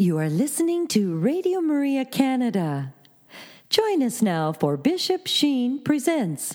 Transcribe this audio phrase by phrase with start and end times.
[0.00, 2.94] You are listening to Radio Maria Canada.
[3.68, 6.54] Join us now for Bishop Sheen Presents,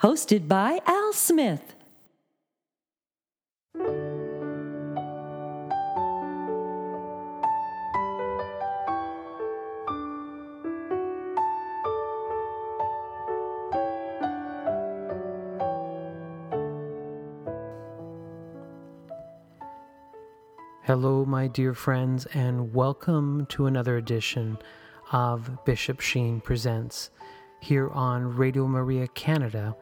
[0.00, 1.73] hosted by Al Smith.
[20.86, 24.58] Hello, my dear friends, and welcome to another edition
[25.12, 27.08] of Bishop Sheen Presents
[27.58, 29.74] here on Radio Maria Canada,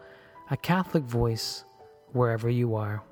[0.53, 1.65] a Catholic voice
[2.13, 3.03] wherever you are.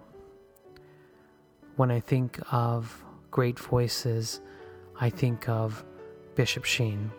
[1.74, 4.40] When I think of great voices,
[5.00, 5.84] I think of
[6.36, 7.10] Bishop Sheen,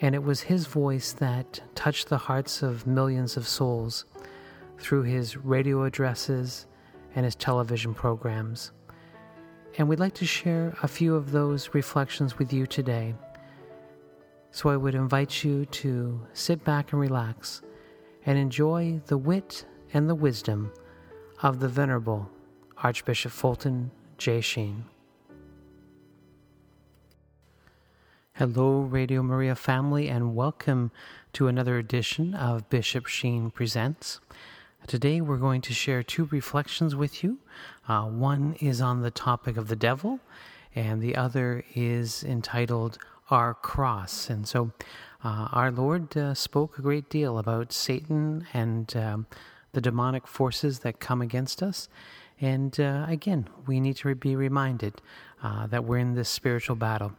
[0.00, 4.04] and it was his voice that touched the hearts of millions of souls
[4.78, 6.66] through his radio addresses
[7.14, 8.72] and his television programs
[9.78, 13.14] and we'd like to share a few of those reflections with you today.
[14.50, 17.60] So I would invite you to sit back and relax
[18.24, 20.72] and enjoy the wit and the wisdom
[21.42, 22.30] of the Venerable
[22.78, 24.40] Archbishop Fulton J.
[24.40, 24.86] Sheen.
[28.32, 30.90] Hello, Radio Maria family, and welcome
[31.34, 34.20] to another edition of Bishop Sheen Presents.
[34.86, 37.38] Today we're going to share two reflections with you.
[37.88, 40.20] Uh, one is on the topic of the devil,
[40.74, 42.98] and the other is entitled
[43.30, 44.30] Our Cross.
[44.30, 44.72] And so
[45.24, 49.26] uh, our Lord uh, spoke a great deal about Satan and um,
[49.72, 51.88] the demonic forces that come against us.
[52.40, 55.00] And uh, again, we need to be reminded
[55.42, 57.12] uh, that we're in this spiritual battle.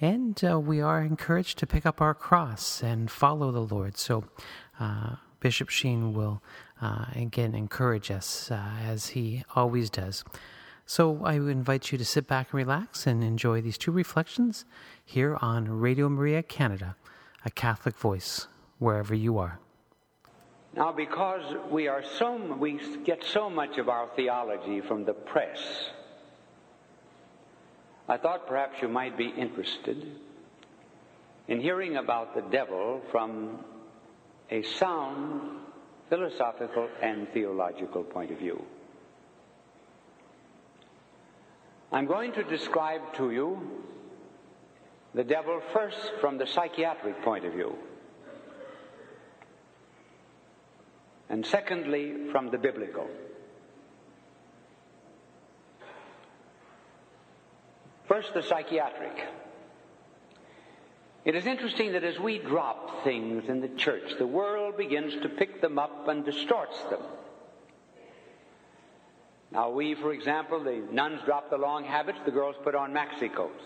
[0.00, 3.96] And uh, we are encouraged to pick up our cross and follow the Lord.
[3.96, 4.24] So,
[5.40, 6.42] Bishop Sheen will
[6.80, 10.24] uh, again encourage us uh, as he always does.
[10.86, 14.64] So I invite you to sit back and relax and enjoy these two reflections
[15.04, 16.96] here on Radio Maria Canada,
[17.44, 19.60] a Catholic voice wherever you are.
[20.74, 25.58] Now, because we are so we get so much of our theology from the press,
[28.08, 30.06] I thought perhaps you might be interested
[31.48, 33.64] in hearing about the devil from
[34.50, 35.58] a sound
[36.08, 38.62] philosophical and theological point of view.
[41.92, 43.58] I'm going to describe to you
[45.14, 47.74] the devil first from the psychiatric point of view,
[51.30, 53.06] and secondly from the biblical.
[58.06, 59.12] First, the psychiatric.
[61.28, 65.28] It is interesting that as we drop things in the church, the world begins to
[65.28, 67.02] pick them up and distorts them.
[69.50, 73.30] Now, we, for example, the nuns drop the long habits, the girls put on maxi
[73.30, 73.62] coats.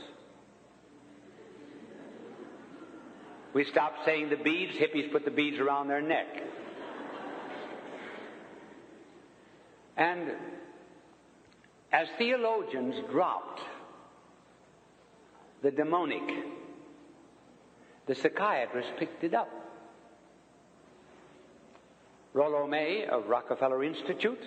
[3.54, 6.26] We stop saying the beads, hippies put the beads around their neck.
[9.96, 10.32] And
[11.92, 13.60] as theologians dropped
[15.62, 16.28] the demonic
[18.06, 19.50] the psychiatrist picked it up.
[22.34, 24.42] Rollo May of Rockefeller Institute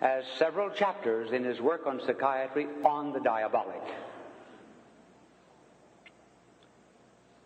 [0.00, 3.82] has several chapters in his work on psychiatry on the diabolic.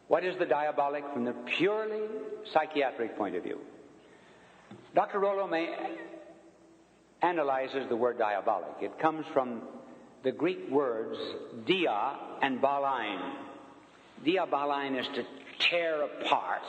[0.08, 2.02] What is the diabolic from the purely
[2.52, 3.60] psychiatric point of view?
[4.94, 5.18] Dr.
[5.18, 5.74] Rollo May
[7.22, 8.76] analyzes the word diabolic.
[8.80, 9.62] It comes from
[10.22, 11.18] the Greek words
[11.66, 12.60] dia and
[14.24, 15.24] Diaballein is to
[15.58, 16.62] tear apart,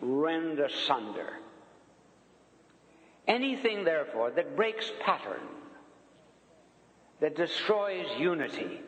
[0.00, 1.30] rend asunder.
[3.26, 5.40] Anything, therefore, that breaks pattern,
[7.20, 8.80] that destroys unity,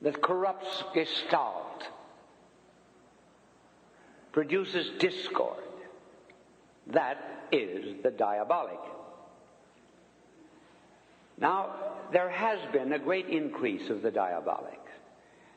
[0.00, 1.88] that corrupts gestalt,
[4.32, 5.62] produces discord,
[6.88, 8.80] that is the diabolic.
[11.38, 11.74] Now,
[12.12, 14.81] there has been a great increase of the diabolic.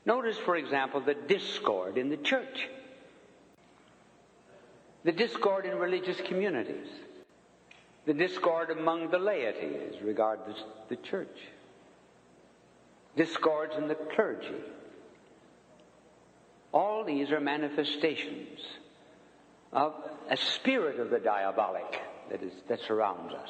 [0.05, 2.69] Notice, for example, the discord in the church,
[5.03, 6.87] the discord in religious communities,
[8.05, 10.41] the discord among the laity as regards
[10.89, 11.37] the church,
[13.15, 14.61] discords in the clergy.
[16.71, 18.59] All these are manifestations
[19.71, 19.93] of
[20.29, 21.99] a spirit of the diabolic
[22.29, 23.49] that, is, that surrounds us.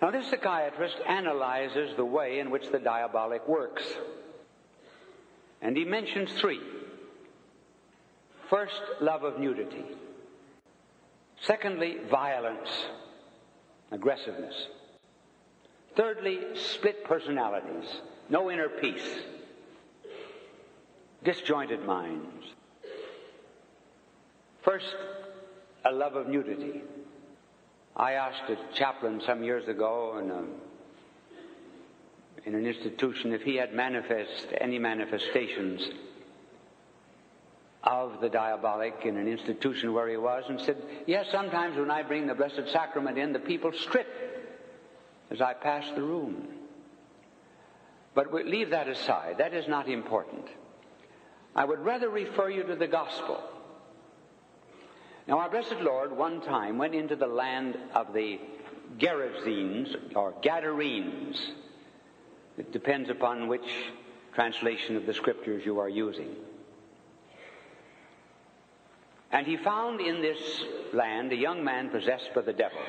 [0.00, 3.82] Now, this psychiatrist analyzes the way in which the diabolic works.
[5.60, 6.60] And he mentions three.
[8.48, 9.84] First, love of nudity.
[11.42, 12.68] Secondly, violence,
[13.90, 14.54] aggressiveness.
[15.96, 17.88] Thirdly, split personalities,
[18.28, 19.06] no inner peace,
[21.24, 22.46] disjointed minds.
[24.62, 24.94] First,
[25.84, 26.82] a love of nudity.
[28.00, 30.42] I asked a chaplain some years ago in, a,
[32.48, 35.86] in an institution if he had manifest any manifestations
[37.84, 42.02] of the diabolic in an institution where he was and said, Yes, sometimes when I
[42.02, 44.08] bring the Blessed Sacrament in, the people strip
[45.30, 46.48] as I pass the room.
[48.14, 49.36] But we leave that aside.
[49.36, 50.46] That is not important.
[51.54, 53.42] I would rather refer you to the gospel.
[55.26, 58.38] Now, our blessed Lord one time went into the land of the
[58.98, 61.36] Gerasenes or Gadarenes.
[62.58, 63.68] It depends upon which
[64.34, 66.34] translation of the scriptures you are using.
[69.32, 72.80] And he found in this land a young man possessed by the devil.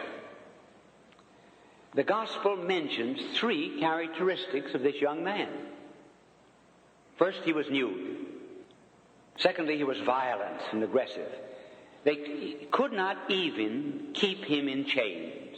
[1.93, 5.49] The gospel mentions three characteristics of this young man.
[7.17, 8.17] First, he was nude.
[9.37, 11.29] Secondly, he was violent and aggressive.
[12.03, 15.57] They could not even keep him in chains.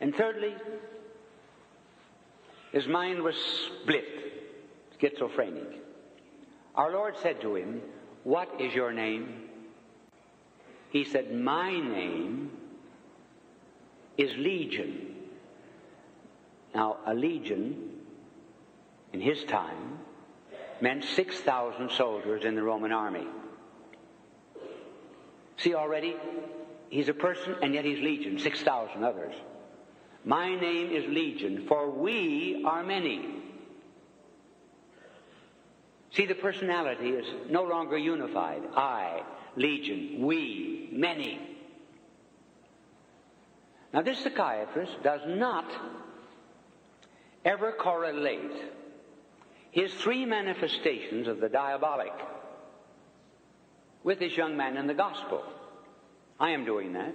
[0.00, 0.54] And thirdly,
[2.72, 4.04] his mind was split,
[5.00, 5.82] schizophrenic.
[6.74, 7.80] Our Lord said to him,
[8.24, 9.48] What is your name?
[10.90, 12.50] He said, My name
[14.16, 15.16] is Legion.
[16.74, 17.90] Now, a legion
[19.12, 19.98] in his time
[20.80, 23.26] meant 6,000 soldiers in the Roman army.
[25.58, 26.16] See already?
[26.88, 29.34] He's a person and yet he's legion, 6,000 others.
[30.24, 33.36] My name is Legion, for we are many.
[36.12, 38.62] See, the personality is no longer unified.
[38.74, 39.22] I,
[39.56, 41.38] legion, we, many.
[43.92, 45.70] Now, this psychiatrist does not
[47.44, 48.52] ever correlate
[49.78, 52.12] his three manifestations of the diabolic
[54.02, 55.44] with this young man in the gospel.
[56.40, 57.14] I am doing that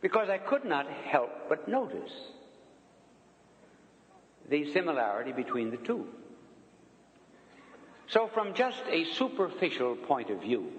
[0.00, 2.10] because I could not help but notice
[4.50, 6.08] the similarity between the two.
[8.08, 10.72] So, from just a superficial point of view,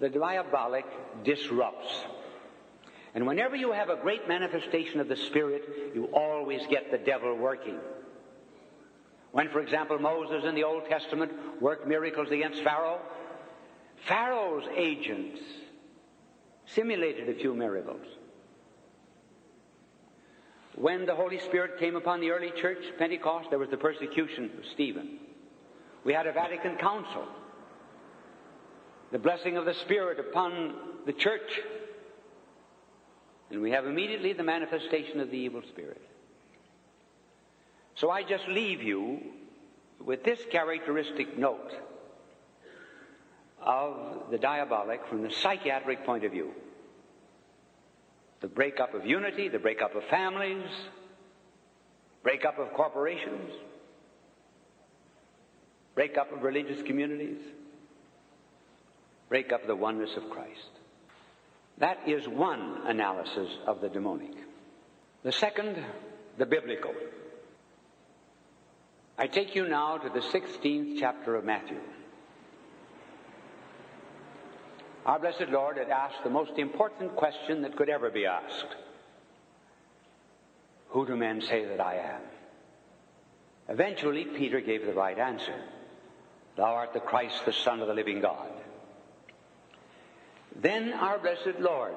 [0.00, 0.86] the diabolic
[1.24, 1.92] disrupts.
[3.14, 5.62] And whenever you have a great manifestation of the Spirit,
[5.94, 7.78] you always get the devil working.
[9.32, 13.00] When, for example, Moses in the Old Testament worked miracles against Pharaoh,
[14.06, 15.40] Pharaoh's agents
[16.66, 18.04] simulated a few miracles.
[20.76, 24.66] When the Holy Spirit came upon the early church, Pentecost, there was the persecution of
[24.72, 25.18] Stephen.
[26.04, 27.26] We had a Vatican Council,
[29.12, 30.74] the blessing of the Spirit upon
[31.06, 31.60] the church,
[33.50, 36.00] and we have immediately the manifestation of the evil spirit.
[38.02, 39.20] So I just leave you
[40.04, 41.70] with this characteristic note
[43.64, 46.50] of the diabolic from the psychiatric point of view
[48.40, 50.68] the breakup of unity, the breakup of families,
[52.24, 53.52] breakup of corporations,
[55.94, 57.38] breakup of religious communities,
[59.28, 60.72] breakup of the oneness of Christ.
[61.78, 64.34] That is one analysis of the demonic.
[65.22, 65.76] The second,
[66.36, 66.94] the biblical.
[69.18, 71.80] I take you now to the 16th chapter of Matthew.
[75.04, 78.76] Our blessed Lord had asked the most important question that could ever be asked
[80.88, 82.20] Who do men say that I am?
[83.68, 85.54] Eventually, Peter gave the right answer
[86.56, 88.48] Thou art the Christ, the Son of the living God.
[90.54, 91.94] Then our blessed Lord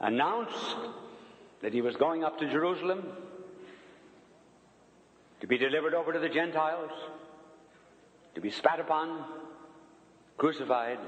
[0.00, 0.76] announced
[1.62, 3.12] that he was going up to Jerusalem
[5.40, 6.90] to be delivered over to the Gentiles,
[8.34, 9.24] to be spat upon,
[10.38, 10.98] crucified,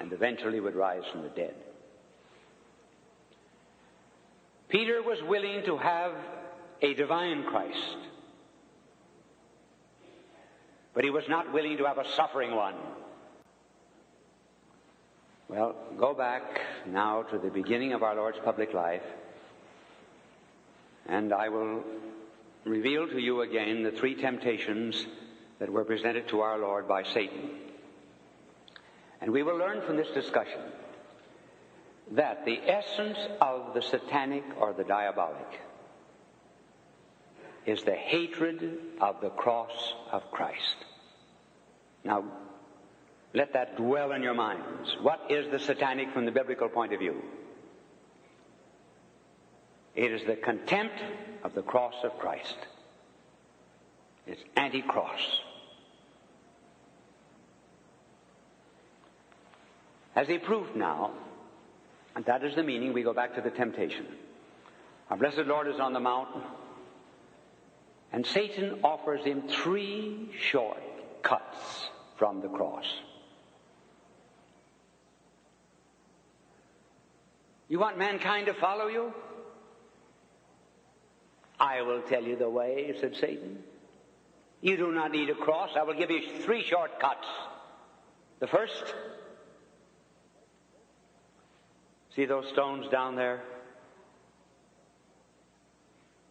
[0.00, 1.54] and eventually would rise from the dead.
[4.68, 6.12] Peter was willing to have
[6.80, 7.96] a divine Christ,
[10.94, 12.74] but he was not willing to have a suffering one.
[15.48, 19.02] Well, go back now to the beginning of our Lord's public life,
[21.06, 21.84] and I will
[22.64, 25.06] reveal to you again the three temptations
[25.58, 27.50] that were presented to our Lord by Satan.
[29.20, 30.60] And we will learn from this discussion
[32.12, 35.60] that the essence of the satanic or the diabolic
[37.64, 40.76] is the hatred of the cross of Christ.
[42.04, 42.24] Now,
[43.34, 44.94] Let that dwell in your minds.
[45.00, 47.22] What is the satanic from the biblical point of view?
[49.94, 51.02] It is the contempt
[51.44, 52.56] of the cross of Christ.
[54.26, 55.40] It's anti cross.
[60.14, 61.12] As he proved now,
[62.14, 64.06] and that is the meaning, we go back to the temptation.
[65.10, 66.42] Our blessed Lord is on the mountain,
[68.12, 70.82] and Satan offers him three short
[71.22, 72.86] cuts from the cross.
[77.68, 79.12] You want mankind to follow you?
[81.62, 83.62] I will tell you the way, said Satan.
[84.62, 85.70] You do not need a cross.
[85.78, 87.28] I will give you three shortcuts.
[88.40, 88.82] The first,
[92.16, 93.44] see those stones down there?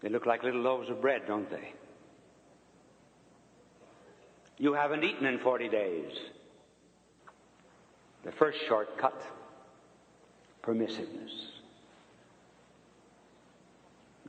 [0.01, 1.75] They look like little loaves of bread, don't they?
[4.57, 6.11] You haven't eaten in 40 days.
[8.25, 9.23] The first shortcut
[10.61, 11.60] permissiveness.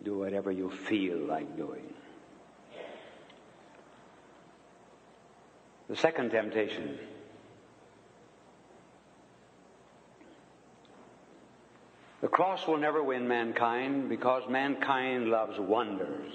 [0.02, 1.92] Do whatever you feel like doing.
[5.88, 6.98] The second temptation.
[12.22, 16.32] The cross will never win mankind because mankind loves wonders,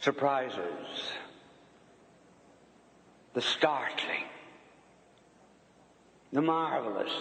[0.00, 0.58] surprises,
[3.34, 4.24] the startling,
[6.32, 7.12] the marvelous,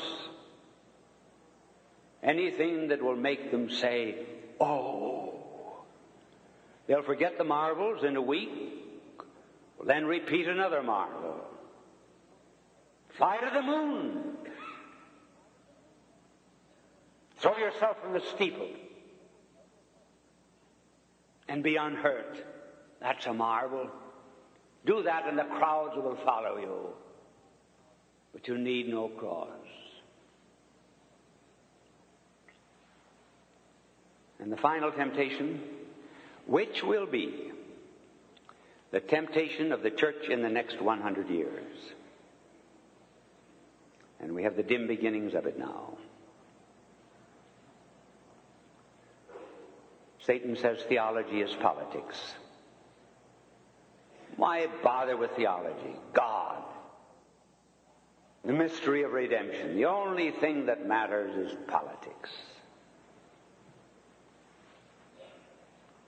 [2.24, 4.16] anything that will make them say,
[4.60, 5.34] Oh.
[6.88, 8.50] They'll forget the marvels in a week,
[9.86, 11.42] then repeat another marvel.
[13.18, 14.38] Fly to the moon.
[17.38, 18.70] Throw yourself from the steeple
[21.48, 22.46] and be unhurt.
[23.02, 23.90] That's a marvel.
[24.86, 26.90] Do that and the crowds will follow you.
[28.34, 29.50] But you need no cross.
[34.42, 35.62] And the final temptation,
[36.48, 37.52] which will be
[38.90, 41.78] the temptation of the church in the next 100 years.
[44.20, 45.98] And we have the dim beginnings of it now.
[50.26, 52.18] Satan says theology is politics.
[54.38, 55.96] Why bother with theology?
[56.14, 56.64] God.
[58.44, 59.76] The mystery of redemption.
[59.76, 62.30] The only thing that matters is politics.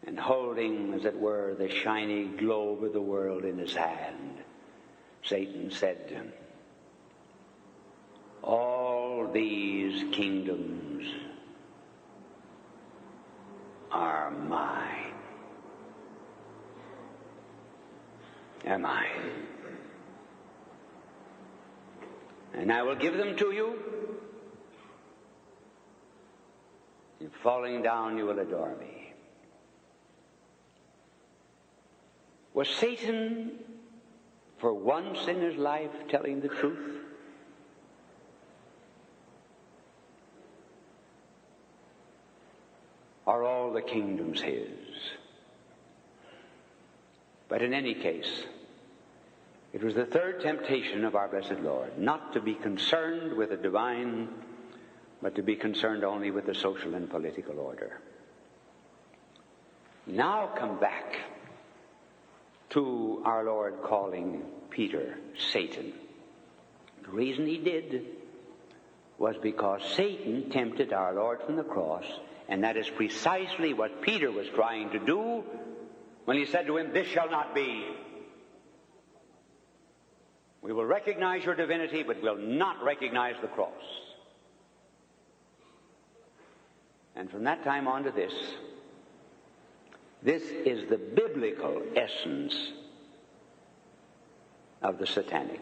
[0.05, 4.37] And holding, as it were, the shiny globe of the world in his hand,
[5.23, 6.33] Satan said to him,
[8.41, 11.05] All these kingdoms
[13.91, 15.13] are mine.
[18.65, 19.05] Am I?
[22.53, 23.73] And I will give them to you.
[27.19, 29.02] In falling down, you will adore me.
[32.53, 33.51] Was Satan,
[34.59, 36.99] for once in his life, telling the truth?
[43.25, 44.67] Are all the kingdoms his?
[47.49, 48.43] But in any case,
[49.73, 53.57] it was the third temptation of our blessed Lord, not to be concerned with the
[53.57, 54.29] divine,
[55.21, 57.99] but to be concerned only with the social and political order.
[60.05, 61.15] Now come back
[62.73, 65.17] to our Lord calling Peter
[65.51, 65.93] Satan.
[67.03, 68.05] The reason he did
[69.17, 72.05] was because Satan tempted our Lord from the cross,
[72.49, 75.43] and that is precisely what Peter was trying to do
[76.25, 77.85] when he said to him, This shall not be.
[80.61, 83.71] We will recognize your divinity, but will not recognize the cross.
[87.15, 88.33] And from that time on to this,
[90.23, 92.55] this is the biblical essence
[94.81, 95.61] of the satanic.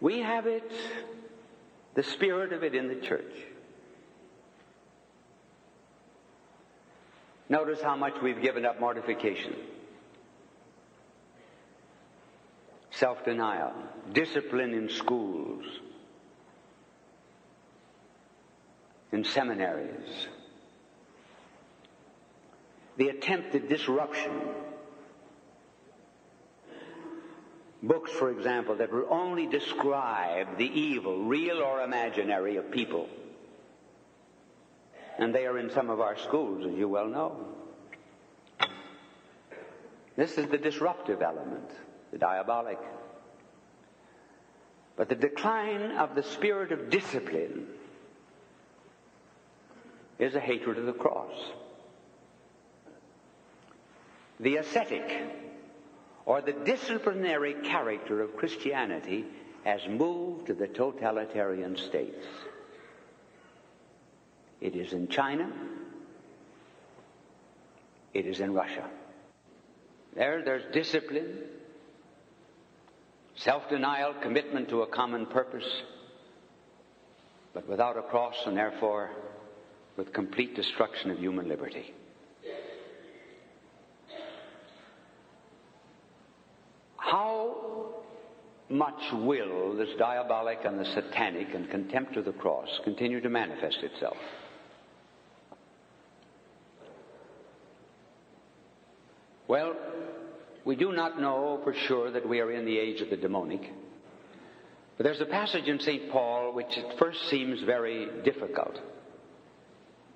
[0.00, 0.72] We have it,
[1.94, 3.34] the spirit of it in the church.
[7.50, 9.54] Notice how much we've given up mortification,
[12.90, 13.72] self denial,
[14.12, 15.64] discipline in schools,
[19.12, 20.28] in seminaries,
[22.96, 24.32] the attempted disruption.
[27.82, 33.08] Books, for example, that will only describe the evil, real or imaginary, of people.
[35.18, 37.46] And they are in some of our schools, as you well know.
[40.16, 41.70] This is the disruptive element.
[42.12, 42.78] the diabolic.
[44.96, 47.66] But the decline of the spirit of discipline
[50.18, 51.32] is a hatred of the cross.
[54.40, 55.22] The ascetic
[56.24, 59.26] or the disciplinary character of Christianity
[59.64, 62.24] has moved to the totalitarian states.
[64.60, 65.52] It is in China.
[68.14, 68.88] It is in Russia.
[70.16, 71.38] There, there's discipline,
[73.36, 75.68] self denial, commitment to a common purpose,
[77.52, 79.10] but without a cross and therefore
[79.96, 81.94] with complete destruction of human liberty.
[87.10, 87.56] How
[88.68, 93.78] much will this diabolic and the satanic and contempt of the cross continue to manifest
[93.82, 94.16] itself?
[99.48, 99.74] Well,
[100.64, 103.62] we do not know for sure that we are in the age of the demonic.
[104.96, 106.12] But there's a passage in St.
[106.12, 108.78] Paul which at first seems very difficult.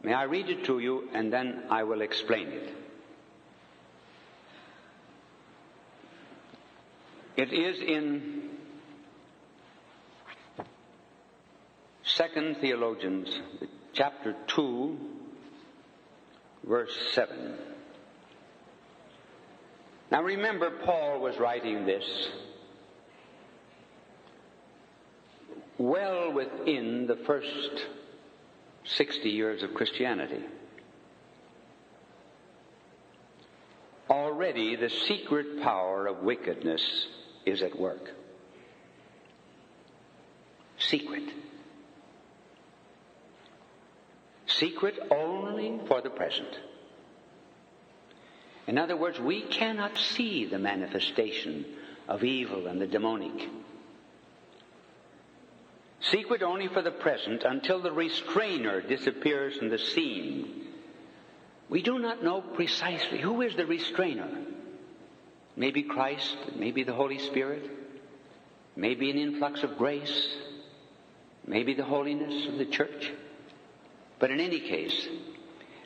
[0.05, 2.84] May I read it to you and then I will explain it.
[7.37, 8.51] It is in
[12.05, 13.41] Second Thessalonians,
[13.93, 14.99] chapter 2,
[16.65, 17.55] verse 7.
[20.13, 22.05] Now remember, Paul was writing this
[25.77, 27.85] well within the first
[28.85, 30.45] 60 years of Christianity.
[34.09, 37.09] Already the secret power of wickedness
[37.47, 38.11] is at work.
[40.79, 41.25] Secret.
[44.47, 46.59] Secret only for the present.
[48.67, 51.65] In other words, we cannot see the manifestation
[52.09, 53.49] of evil and the demonic.
[56.01, 60.69] Secret only for the present until the restrainer disappears from the scene.
[61.69, 64.29] We do not know precisely who is the restrainer.
[65.57, 67.71] Maybe Christ, maybe the Holy Spirit,
[68.77, 70.29] maybe an influx of grace,
[71.47, 73.13] maybe the holiness of the church.
[74.19, 75.09] But in any case,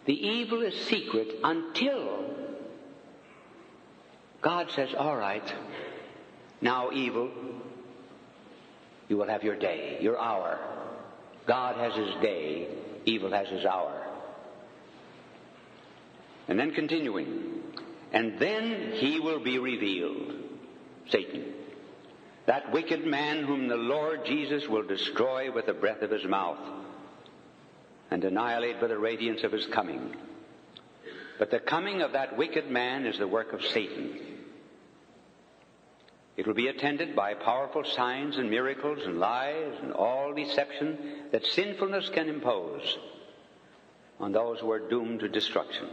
[0.07, 2.25] the evil is secret until
[4.41, 5.55] God says, All right,
[6.61, 7.31] now evil,
[9.09, 10.59] you will have your day, your hour.
[11.47, 12.69] God has his day,
[13.05, 14.05] evil has his hour.
[16.47, 17.63] And then continuing,
[18.13, 20.35] and then he will be revealed,
[21.11, 21.53] Satan,
[22.47, 26.59] that wicked man whom the Lord Jesus will destroy with the breath of his mouth
[28.11, 30.15] and annihilate by the radiance of his coming.
[31.39, 34.19] But the coming of that wicked man is the work of Satan.
[36.39, 41.45] It will be attended by powerful signs and miracles and lies and all deception that
[41.45, 42.97] sinfulness can impose
[44.19, 45.89] on those who are doomed to destruction.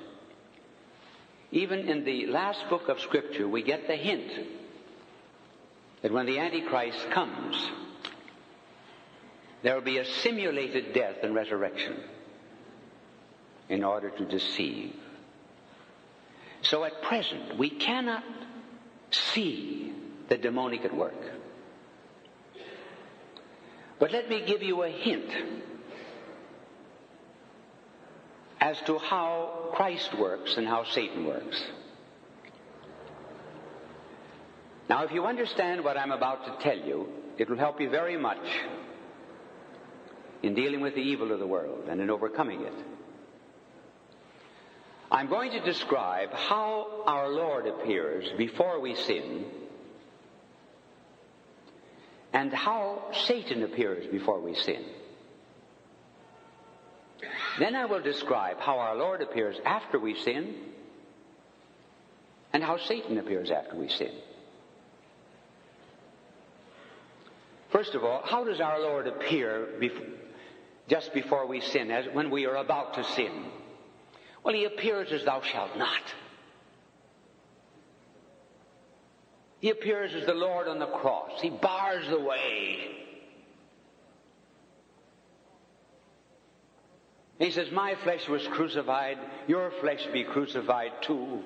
[1.51, 4.31] Even in the last book of Scripture, we get the hint
[6.01, 7.69] that when the Antichrist comes,
[9.63, 11.95] there will be a simulated death and resurrection
[13.69, 14.95] in order to deceive.
[16.61, 18.23] So at present, we cannot
[19.11, 19.93] see
[20.29, 21.13] the demonic at work.
[23.99, 25.31] But let me give you a hint
[28.65, 31.63] as to how Christ works and how Satan works.
[34.89, 38.17] Now, if you understand what I'm about to tell you, it will help you very
[38.17, 38.43] much
[40.41, 42.73] in dealing with the evil of the world and in overcoming it.
[45.11, 49.45] I'm going to describe how our Lord appears before we sin
[52.33, 54.83] and how Satan appears before we sin.
[57.59, 60.55] Then I will describe how our Lord appears after we sin
[62.53, 64.11] and how Satan appears after we sin.
[67.69, 69.67] First of all, how does our Lord appear
[70.87, 73.45] just before we sin, as when we are about to sin?
[74.43, 76.13] Well, he appears as thou shalt not.
[79.59, 81.41] He appears as the Lord on the cross.
[81.41, 83.04] He bars the way.
[87.39, 89.17] He says, My flesh was crucified,
[89.47, 91.43] your flesh be crucified too.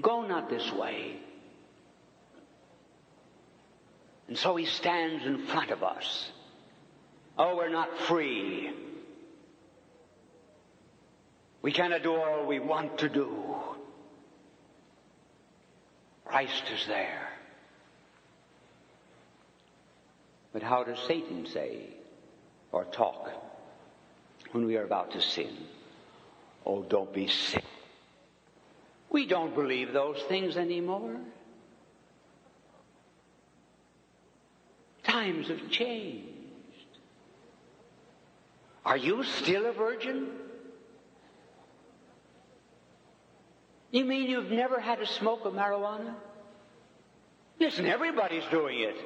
[0.00, 1.20] Go not this way.
[4.28, 6.30] And so he stands in front of us.
[7.36, 8.70] Oh, we're not free.
[11.60, 13.30] We cannot do all we want to do.
[16.24, 17.28] Christ is there.
[20.52, 21.90] But how does Satan say
[22.72, 23.30] or talk
[24.50, 25.56] when we are about to sin?
[26.64, 27.64] Oh, don't be sick.
[29.10, 31.16] We don't believe those things anymore.
[35.04, 36.28] Times have changed.
[38.84, 40.28] Are you still a virgin?
[43.90, 46.14] You mean you've never had a smoke of marijuana?
[47.60, 48.96] Listen, everybody's doing it.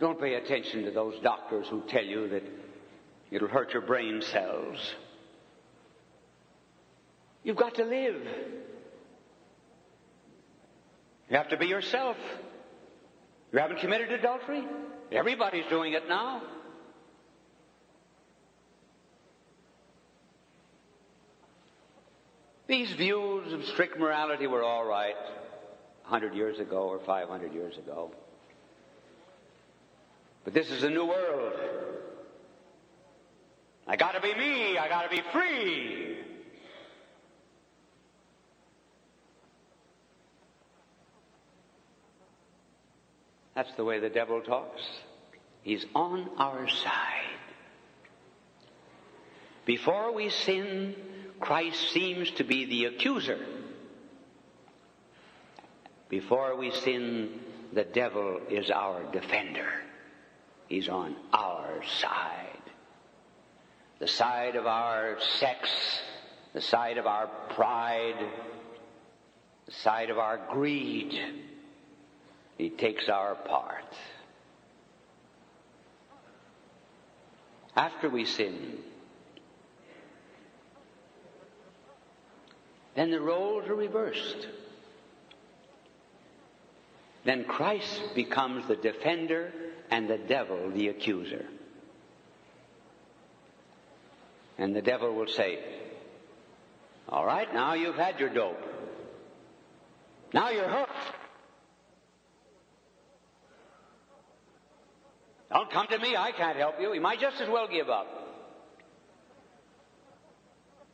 [0.00, 2.42] Don't pay attention to those doctors who tell you that
[3.30, 4.94] it'll hurt your brain cells.
[7.44, 8.22] You've got to live.
[11.28, 12.16] You have to be yourself.
[13.52, 14.64] You haven't committed adultery?
[15.12, 16.42] Everybody's doing it now.
[22.68, 25.16] These views of strict morality were all right
[26.02, 28.12] 100 years ago or 500 years ago.
[30.50, 31.52] But this is a new world.
[33.86, 34.76] I gotta be me.
[34.76, 36.16] I gotta be free.
[43.54, 44.82] That's the way the devil talks.
[45.62, 47.38] He's on our side.
[49.66, 50.96] Before we sin,
[51.38, 53.38] Christ seems to be the accuser.
[56.08, 57.38] Before we sin,
[57.72, 59.68] the devil is our defender.
[60.70, 62.62] He's on our side.
[63.98, 65.68] The side of our sex,
[66.54, 68.14] the side of our pride,
[69.66, 71.12] the side of our greed.
[72.56, 73.84] He takes our part.
[77.74, 78.78] After we sin,
[82.94, 84.46] then the roles are reversed.
[87.24, 89.52] Then Christ becomes the defender
[89.90, 91.46] and the devil the accuser.
[94.58, 95.58] And the devil will say,
[97.08, 98.60] All right, now you've had your dope.
[100.32, 100.92] Now you're hooked.
[105.50, 106.94] Don't come to me, I can't help you.
[106.94, 108.06] You might just as well give up.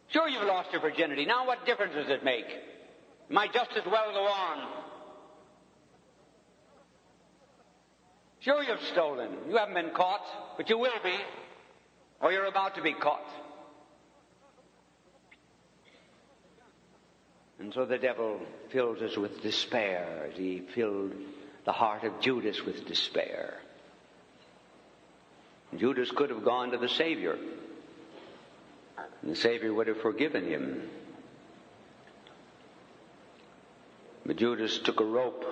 [0.09, 1.27] Sure, you've lost your virginity.
[1.27, 2.47] Now, what difference does it make?
[3.29, 4.86] You might just as well go on.
[8.47, 9.31] Sure, you've stolen.
[9.49, 10.25] You haven't been caught,
[10.57, 11.17] but you will be,
[12.21, 13.29] or you're about to be caught.
[17.59, 18.39] And so the devil
[18.71, 20.29] fills us with despair.
[20.31, 21.13] As he filled
[21.65, 23.55] the heart of Judas with despair.
[25.77, 27.37] Judas could have gone to the Savior.
[29.23, 30.89] And the Savior would have forgiven him.
[34.25, 35.45] But Judas took a rope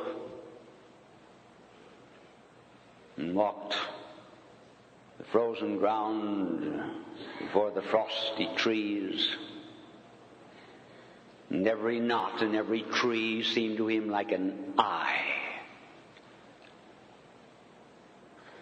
[3.16, 3.76] and walked
[5.18, 6.82] the frozen ground
[7.38, 9.28] before the frosty trees.
[11.50, 15.20] And every knot and every tree seemed to him like an eye.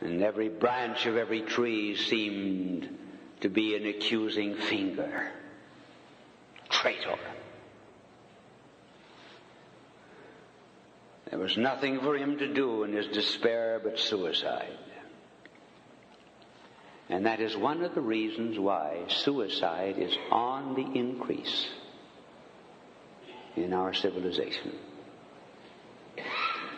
[0.01, 2.99] And every branch of every tree seemed
[3.41, 5.31] to be an accusing finger.
[6.69, 7.19] Traitor.
[11.33, 14.77] There was nothing for him to do in his despair but suicide.
[17.09, 21.71] And that is one of the reasons why suicide is on the increase
[23.57, 24.73] in our civilization.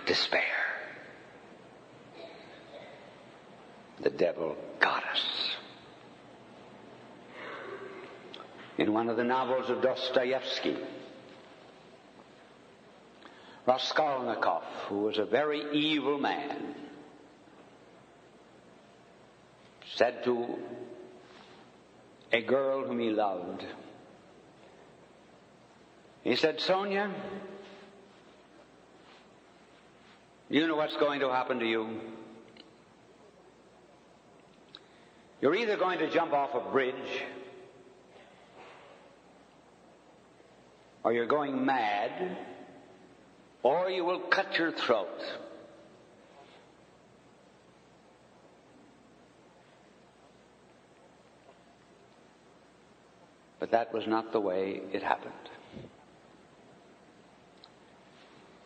[0.06, 0.42] Despair.
[4.02, 5.50] The devil got us.
[8.78, 10.76] In one of the novels of Dostoevsky,
[13.66, 16.74] Raskolnikov, who was a very evil man,
[19.94, 20.58] said to
[22.32, 23.64] a girl whom he loved,
[26.22, 27.10] he said, Sonia,
[30.50, 32.00] you know what's going to happen to you?
[35.40, 37.22] You're either going to jump off a bridge
[41.02, 42.36] or you're going mad
[43.64, 45.08] or you will cut your throat.
[53.58, 55.32] But that was not the way it happened.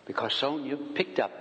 [0.04, 1.32] Because Sonia picked up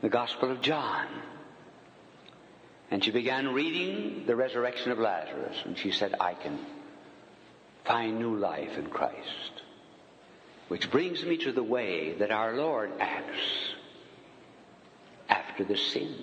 [0.00, 1.06] the Gospel of John
[2.94, 6.58] And she began reading the resurrection of Lazarus, and she said, I can
[7.84, 9.63] find new life in Christ.
[10.68, 13.74] Which brings me to the way that our Lord acts
[15.28, 16.14] after the sin.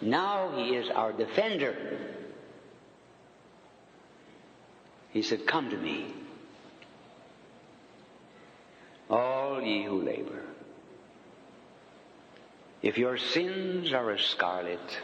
[0.00, 1.76] Now he is our defender.
[5.10, 6.12] He said, Come to me,
[9.08, 10.42] all ye who labor.
[12.82, 14.98] If your sins are as scarlet,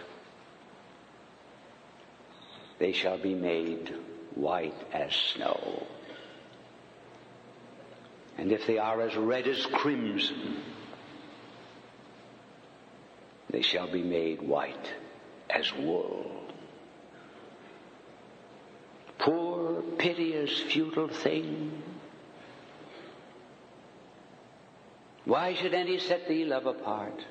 [2.79, 3.95] they shall be made
[4.35, 5.87] white as snow.
[8.41, 10.63] And if they are as red as crimson,
[13.51, 14.95] they shall be made white
[15.51, 16.25] as wool.
[19.19, 21.83] Poor, piteous, futile thing.
[25.27, 27.23] Why should any set thee love apart?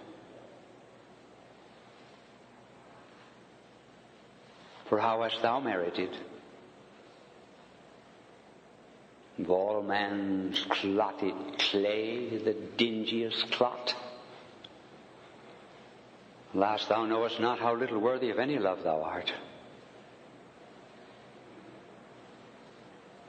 [4.87, 6.15] For how hast thou merited?
[9.39, 13.95] Of all man's clotted clay, the dingiest clot.
[16.53, 19.31] Alas, thou knowest not how little worthy of any love thou art.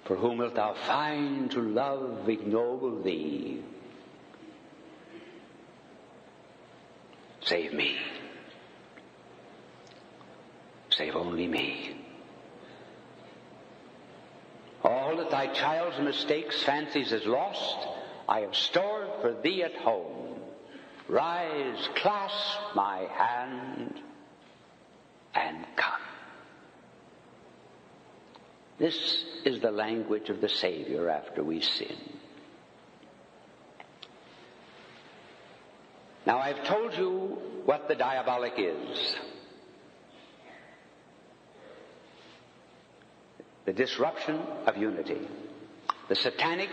[0.05, 3.63] For whom wilt thou find to love ignoble thee?
[7.43, 7.97] Save me.
[10.91, 11.90] Save only me.
[14.83, 17.77] All that thy child's mistakes fancies as lost,
[18.29, 20.41] I have stored for thee at home.
[21.09, 24.01] Rise, clasp my hand,
[25.35, 26.01] and come.
[28.79, 31.97] This is the language of the Savior after we sin.
[36.25, 39.17] Now I've told you what the diabolic is.
[43.65, 45.29] The disruption of unity.
[46.09, 46.71] The satanic,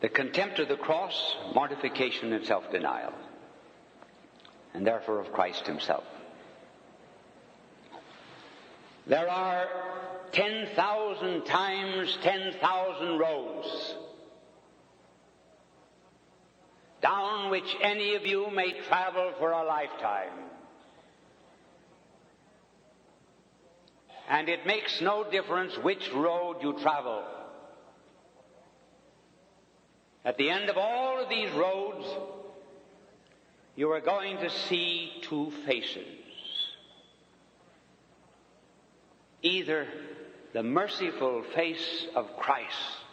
[0.00, 3.12] the contempt of the cross, mortification and self-denial.
[4.72, 6.04] And therefore of Christ himself.
[9.06, 9.66] There are
[10.32, 13.94] 10,000 times 10,000 roads
[17.04, 20.32] down which any of you may travel for a lifetime.
[24.28, 27.22] And it makes no difference which road you travel.
[30.24, 32.06] At the end of all of these roads,
[33.76, 36.06] you are going to see two faces.
[39.42, 39.86] Either
[40.54, 43.04] the merciful face of Christ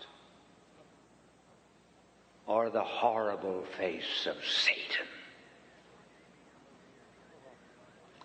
[2.46, 5.08] or the horrible face of Satan.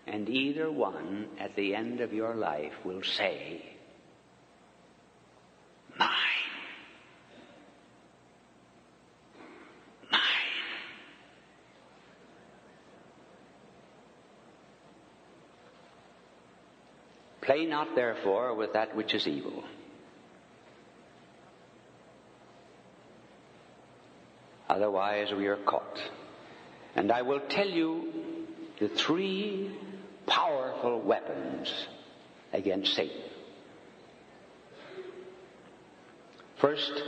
[0.07, 3.63] And either one at the end of your life will say,
[5.99, 6.09] Mine.
[10.13, 10.21] Mine.
[17.41, 19.65] Play not therefore with that which is evil
[24.69, 26.03] Otherwise, we are caught.
[26.97, 28.13] And I will tell you
[28.81, 29.71] the three
[30.27, 31.73] powerful weapons
[32.53, 33.23] against Satan.
[36.61, 37.03] First,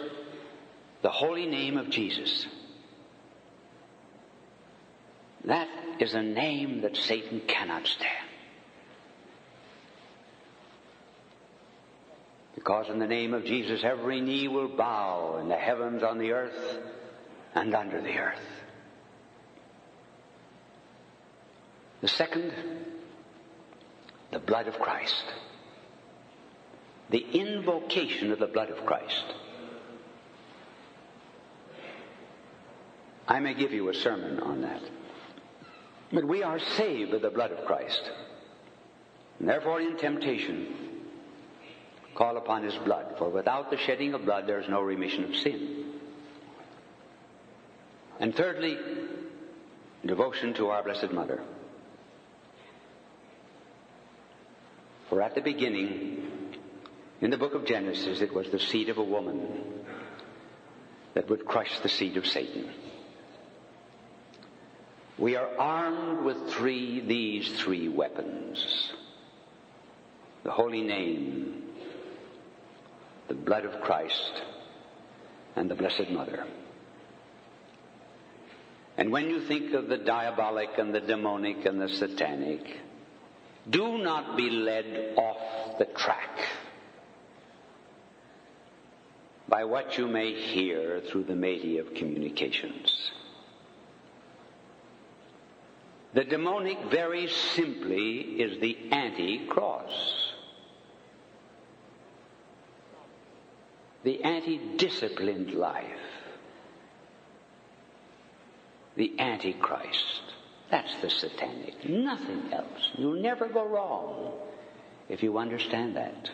[1.02, 2.46] the holy name of Jesus.
[5.44, 5.68] That
[6.00, 8.28] is a name that Satan cannot stand.
[12.54, 16.32] Because in the name of Jesus, every knee will bow in the heavens, on the
[16.32, 16.78] earth,
[17.54, 18.42] and under the earth.
[22.00, 22.52] The second,
[24.30, 25.24] the blood of Christ.
[27.10, 29.24] The invocation of the blood of Christ.
[33.26, 34.82] I may give you a sermon on that.
[36.12, 38.10] But we are saved by the blood of Christ.
[39.38, 40.74] And therefore, in temptation,
[42.14, 43.14] call upon his blood.
[43.18, 45.84] For without the shedding of blood, there is no remission of sin.
[48.20, 48.78] And thirdly,
[50.04, 51.42] devotion to our Blessed Mother.
[55.08, 56.54] For at the beginning,
[57.20, 59.64] in the book of Genesis, it was the seed of a woman
[61.14, 62.70] that would crush the seed of Satan.
[65.18, 68.92] We are armed with three, these three weapons.
[70.44, 71.64] The holy name,
[73.26, 74.42] the blood of Christ,
[75.56, 76.46] and the Blessed Mother.
[78.96, 82.78] And when you think of the diabolic and the demonic and the satanic,
[83.68, 86.48] do not be led off the track
[89.48, 93.10] by what you may hear through the media of communications.
[96.14, 100.32] The demonic, very simply, is the anti cross,
[104.04, 105.84] the anti disciplined life,
[108.96, 110.27] the antichrist.
[110.70, 111.88] That's the satanic.
[111.88, 112.90] Nothing else.
[112.96, 114.32] You'll never go wrong
[115.08, 116.30] if you understand that.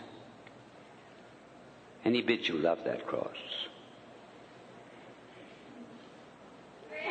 [2.04, 3.36] And he bids you love that cross.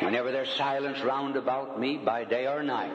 [0.00, 2.92] Whenever there's silence round about me by day or night,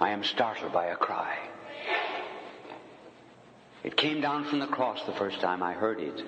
[0.00, 1.36] I am startled by a cry.
[3.84, 6.24] It came down from the cross the first time I heard it.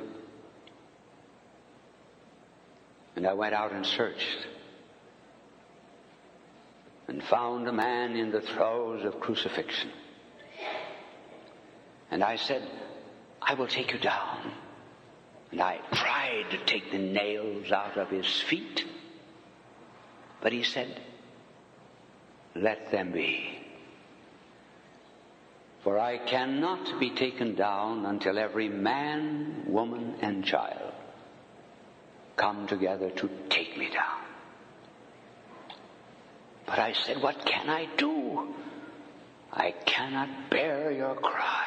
[3.17, 4.47] And I went out and searched
[7.09, 9.91] and found a man in the throes of crucifixion.
[12.11, 12.63] And I said,
[13.43, 14.53] I will take you down.
[15.51, 18.85] And I tried to take the nails out of his feet.
[20.41, 21.01] But he said,
[22.55, 23.59] Let them be.
[25.83, 30.93] For I cannot be taken down until every man, woman, and child
[32.41, 34.23] come together to take me down.
[36.65, 38.55] But I said, What can I do?
[39.53, 41.67] I cannot bear your cry.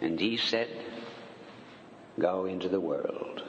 [0.00, 0.68] And he said,
[2.18, 3.42] Go into the world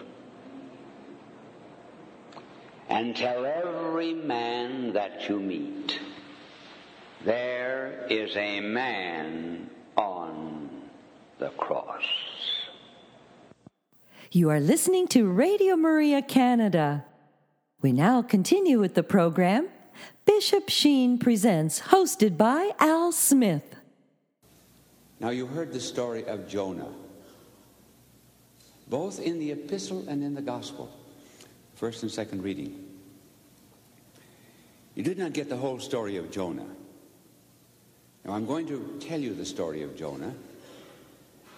[2.89, 5.99] and tell every man that you meet,
[7.23, 10.69] there is a man on
[11.39, 12.03] the cross.
[14.35, 17.05] You are listening to Radio Maria Canada.
[17.81, 19.69] We now continue with the program
[20.25, 23.63] Bishop Sheen Presents, hosted by Al Smith.
[25.21, 26.89] Now, you heard the story of Jonah,
[28.89, 30.91] both in the epistle and in the gospel,
[31.75, 32.89] first and second reading.
[34.95, 36.67] You did not get the whole story of Jonah.
[38.25, 40.33] Now, I'm going to tell you the story of Jonah,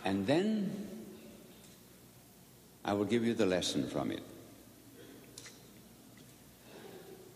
[0.06, 0.97] and then
[2.88, 4.23] I will give you the lesson from it.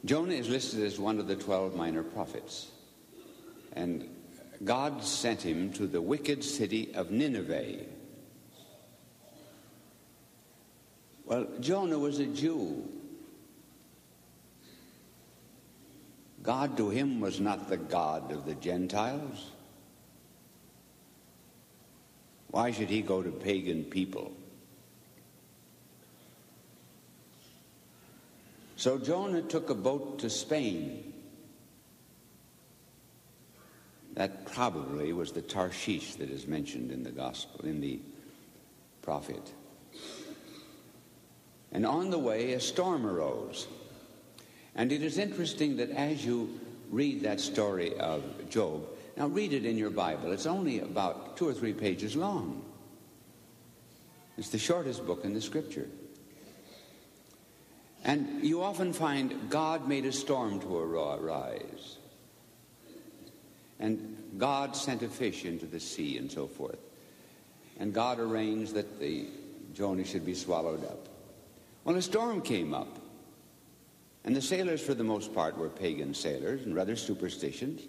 [0.05, 2.71] Jonah is listed as one of the 12 minor prophets.
[3.73, 4.07] And
[4.63, 7.79] God sent him to the wicked city of Nineveh.
[11.25, 12.89] Well, Jonah was a Jew.
[16.41, 19.51] God to him was not the God of the Gentiles.
[22.47, 24.31] Why should he go to pagan people?
[28.81, 31.13] So Jonah took a boat to Spain.
[34.15, 37.99] That probably was the Tarshish that is mentioned in the gospel, in the
[39.03, 39.53] prophet.
[41.71, 43.67] And on the way, a storm arose.
[44.73, 49.63] And it is interesting that as you read that story of Job, now read it
[49.63, 50.31] in your Bible.
[50.31, 52.65] It's only about two or three pages long.
[54.39, 55.87] It's the shortest book in the scripture.
[58.03, 61.97] And you often find God made a storm to arise.
[63.79, 66.79] And God sent a fish into the sea and so forth.
[67.79, 69.27] And God arranged that the
[69.73, 71.07] Jonah should be swallowed up.
[71.83, 72.99] Well, a storm came up.
[74.23, 77.81] And the sailors, for the most part, were pagan sailors and rather superstitious.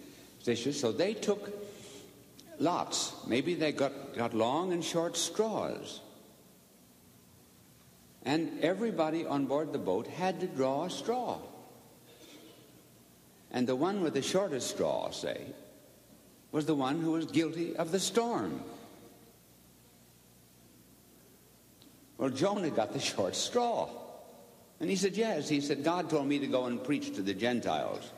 [0.81, 1.53] So they took
[2.59, 3.13] lots.
[3.27, 6.01] Maybe they got, got long and short straws.
[8.25, 11.39] And everybody on board the boat had to draw a straw.
[13.51, 15.43] And the one with the shortest straw, say,
[16.53, 18.63] was the one who was guilty of the storm.
[22.17, 23.89] Well, Jonah got the short straw.
[24.81, 25.49] And he said, Yes.
[25.49, 28.11] He said, God told me to go and preach to the Gentiles,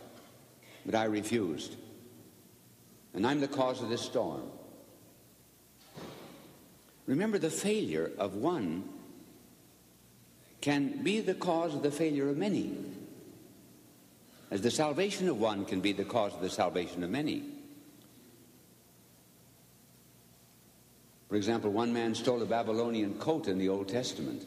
[0.85, 1.77] but I refused.
[3.13, 4.43] And I'm the cause of this storm.
[7.07, 8.89] Remember, the failure of one
[10.65, 12.75] can be the cause of the failure of many,
[14.51, 17.45] as the salvation of one can be the cause of the salvation of many.
[21.29, 24.47] For example, one man stole a Babylonian coat in the Old Testament,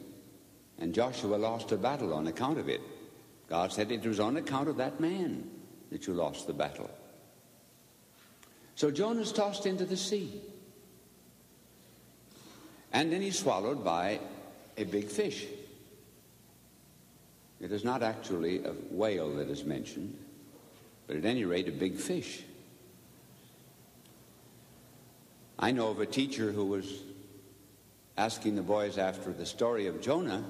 [0.79, 2.81] and Joshua lost a battle on account of it.
[3.47, 5.47] God said it was on account of that man
[5.91, 6.89] that you lost the battle.
[8.73, 10.41] So Jonah's tossed into the sea.
[12.91, 14.19] And then he's swallowed by
[14.77, 15.45] a big fish.
[17.59, 20.17] It is not actually a whale that is mentioned,
[21.07, 22.43] but at any rate, a big fish.
[25.57, 27.01] I know of a teacher who was
[28.17, 30.43] asking the boys after the story of Jonah,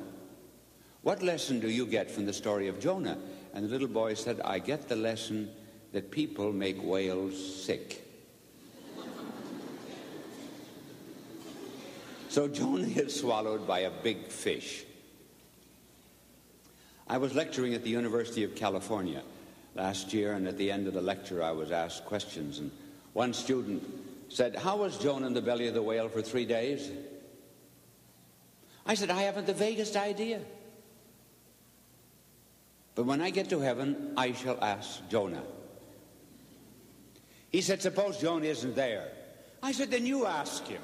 [1.02, 3.18] What lesson do you get from the story of Jonah?
[3.54, 5.50] And the little boy said, I get the lesson
[5.94, 8.06] that people make whales sick.
[12.30, 14.84] so Jonah is swallowed by a big fish.
[17.10, 19.22] I was lecturing at the University of California
[19.76, 22.60] last year, and at the end of the lecture, I was asked questions.
[22.60, 22.72] And
[23.14, 23.84] one student
[24.30, 26.92] said, How was Jonah in the belly of the whale for three days?
[28.86, 30.42] I said, I haven't the vaguest idea.
[32.96, 35.44] But when I get to heaven, I shall ask Jonah.
[37.52, 39.12] He said, Suppose Jonah isn't there.
[39.64, 40.82] I said, Then you ask him.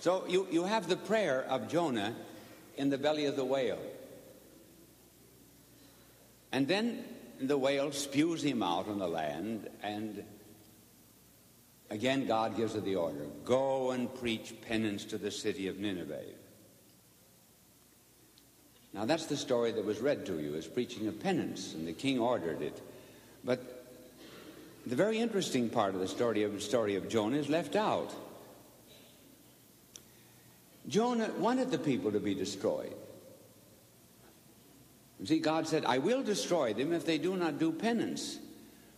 [0.00, 2.14] So you, you have the prayer of Jonah
[2.76, 3.82] in the belly of the whale.
[6.52, 7.04] And then
[7.40, 10.24] the whale spews him out on the land, and
[11.90, 16.22] again God gives her the order go and preach penance to the city of Nineveh.
[18.94, 21.92] Now that's the story that was read to you as preaching of penance, and the
[21.92, 22.80] king ordered it.
[23.44, 23.86] But
[24.86, 28.12] the very interesting part of the story of, story of Jonah is left out.
[30.88, 32.94] Jonah wanted the people to be destroyed.
[35.20, 38.38] You see, God said, I will destroy them if they do not do penance.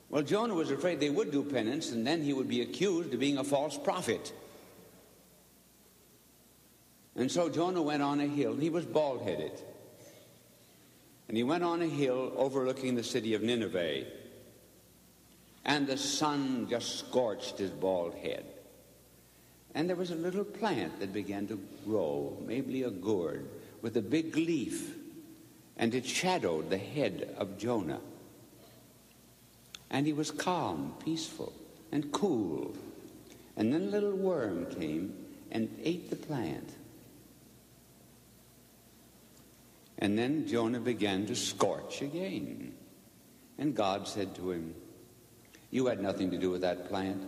[0.09, 3.21] Well, Jonah was afraid they would do penance, and then he would be accused of
[3.21, 4.33] being a false prophet.
[7.17, 8.57] And so Jonah went on a hill.
[8.57, 9.53] He was bald headed.
[11.29, 14.05] And he went on a hill overlooking the city of Nineveh.
[15.65, 18.45] And the sun just scorched his bald head.
[19.75, 23.49] And there was a little plant that began to grow, maybe a gourd,
[23.83, 24.97] with a big leaf
[25.81, 28.03] and it shadowed the head of Jonah.
[29.91, 31.55] And he was calm, peaceful,
[31.91, 32.75] and cool.
[33.57, 35.15] And then a little worm came
[35.51, 36.69] and ate the plant.
[39.99, 42.75] And then Jonah began to scorch again.
[43.57, 44.75] And God said to him,
[45.71, 47.23] You had nothing to do with that plant.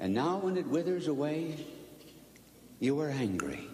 [0.00, 1.56] And now, when it withers away,
[2.78, 3.68] you are angry.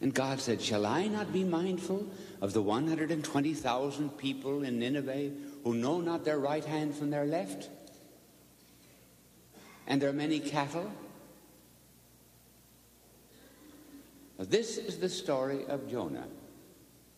[0.00, 2.06] And God said, Shall I not be mindful
[2.40, 5.30] of the 120,000 people in Nineveh
[5.64, 7.70] who know not their right hand from their left?
[9.86, 10.90] And their many cattle?
[14.38, 16.26] Now, this is the story of Jonah.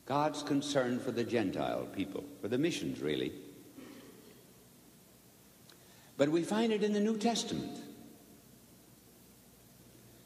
[0.06, 3.32] God's concern for the Gentile people, for the missions, really.
[6.18, 7.78] But we find it in the New Testament.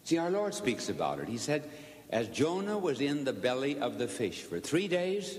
[0.05, 1.29] See, our Lord speaks about it.
[1.29, 1.69] He said,
[2.11, 5.39] as Jonah was in the belly of the fish for three days,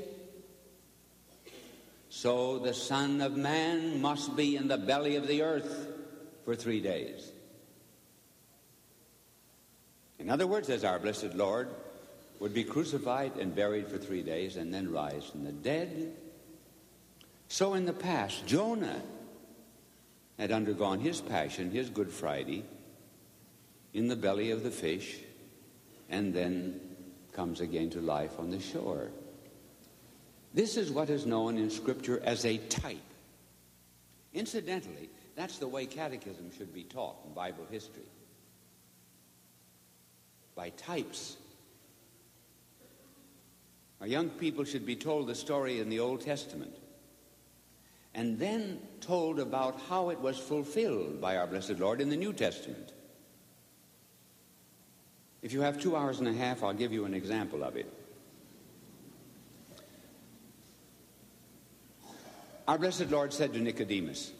[2.10, 5.88] so the Son of Man must be in the belly of the earth
[6.46, 7.32] for three days.
[10.20, 11.70] In other words, as our blessed Lord
[12.40, 16.16] would be crucified and buried for three days and then rise from the dead,
[17.48, 19.02] so in the past, Jonah
[20.38, 22.64] had undergone his passion, his Good Friday,
[23.94, 25.18] in the belly of the fish
[26.10, 26.80] and then
[27.32, 29.10] comes again to life on the shore.
[30.54, 32.98] This is what is known in Scripture as a type.
[34.34, 38.04] Incidentally, that's the way catechism should be taught in Bible history.
[40.56, 41.38] By types.
[44.02, 46.76] Our young people should be told the story in the Old Testament
[48.16, 52.34] and then told about how it was fulfilled by our blessed Lord in the New
[52.34, 52.94] Testament.
[55.42, 57.92] If you have two hours and a half, I'll give you an example of it.
[62.68, 64.32] Our blessed Lord said to Nicodemus,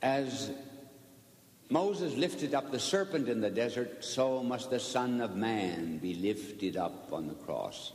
[0.00, 0.50] As
[1.68, 6.14] Moses lifted up the serpent in the desert, so must the Son of Man be
[6.14, 7.92] lifted up on the cross.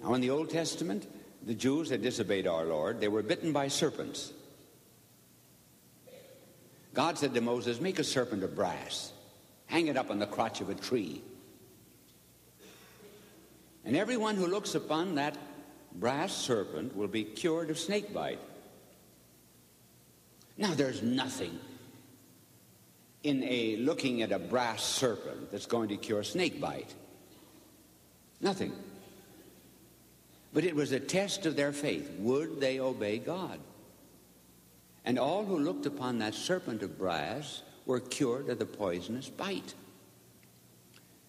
[0.00, 1.06] Now, in the Old Testament,
[1.44, 3.00] the Jews had disobeyed our Lord.
[3.00, 4.32] They were bitten by serpents.
[6.94, 9.12] God said to Moses, Make a serpent of brass,
[9.66, 11.22] hang it up on the crotch of a tree.
[13.84, 15.36] And everyone who looks upon that
[15.94, 18.40] brass serpent will be cured of snake bite.
[20.56, 21.58] Now, there's nothing
[23.22, 26.92] in a looking at a brass serpent that's going to cure snake bite.
[28.40, 28.72] Nothing.
[30.52, 32.10] But it was a test of their faith.
[32.18, 33.60] Would they obey God?
[35.04, 39.74] And all who looked upon that serpent of brass were cured of the poisonous bite.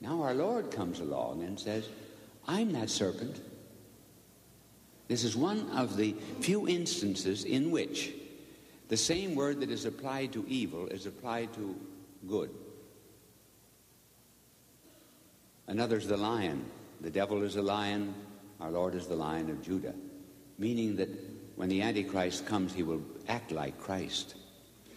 [0.01, 1.87] Now our Lord comes along and says,
[2.47, 3.41] I'm that serpent.
[5.07, 8.13] This is one of the few instances in which
[8.89, 11.75] the same word that is applied to evil is applied to
[12.27, 12.49] good.
[15.67, 16.65] Another's the lion.
[17.01, 18.13] The devil is a lion.
[18.59, 19.93] Our Lord is the lion of Judah.
[20.57, 21.09] Meaning that
[21.55, 24.35] when the Antichrist comes, he will act like Christ.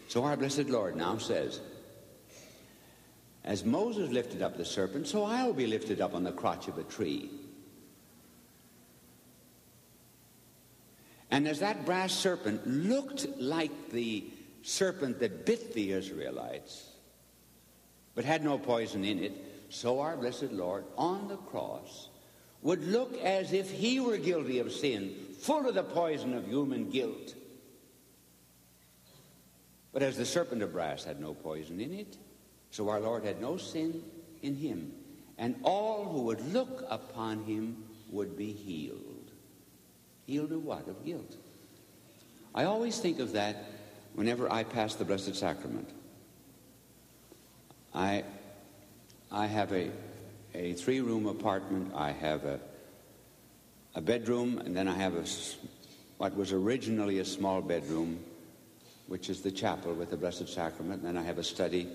[0.08, 1.60] So our blessed Lord now says,
[3.44, 6.78] As Moses lifted up the serpent, so I'll be lifted up on the crotch of
[6.78, 7.30] a tree.
[11.30, 14.24] And as that brass serpent looked like the
[14.62, 16.90] serpent that bit the Israelites,
[18.14, 19.32] but had no poison in it,
[19.70, 22.08] so our blessed Lord on the cross
[22.62, 26.88] would look as if he were guilty of sin, full of the poison of human
[26.90, 27.34] guilt.
[29.92, 32.16] But as the serpent of brass had no poison in it,
[32.70, 34.02] so our Lord had no sin
[34.40, 34.92] in him,
[35.36, 39.30] and all who would look upon him would be healed.
[40.26, 40.88] Healed of what?
[40.88, 41.36] Of guilt.
[42.54, 43.64] I always think of that
[44.14, 45.90] whenever I pass the Blessed Sacrament.
[47.94, 48.24] I,
[49.30, 49.90] I have a,
[50.54, 51.92] a three room apartment.
[51.94, 52.60] I have a,
[53.94, 55.24] a bedroom, and then I have a,
[56.18, 58.18] what was originally a small bedroom,
[59.06, 61.02] which is the chapel with the Blessed Sacrament.
[61.02, 61.88] And then I have a study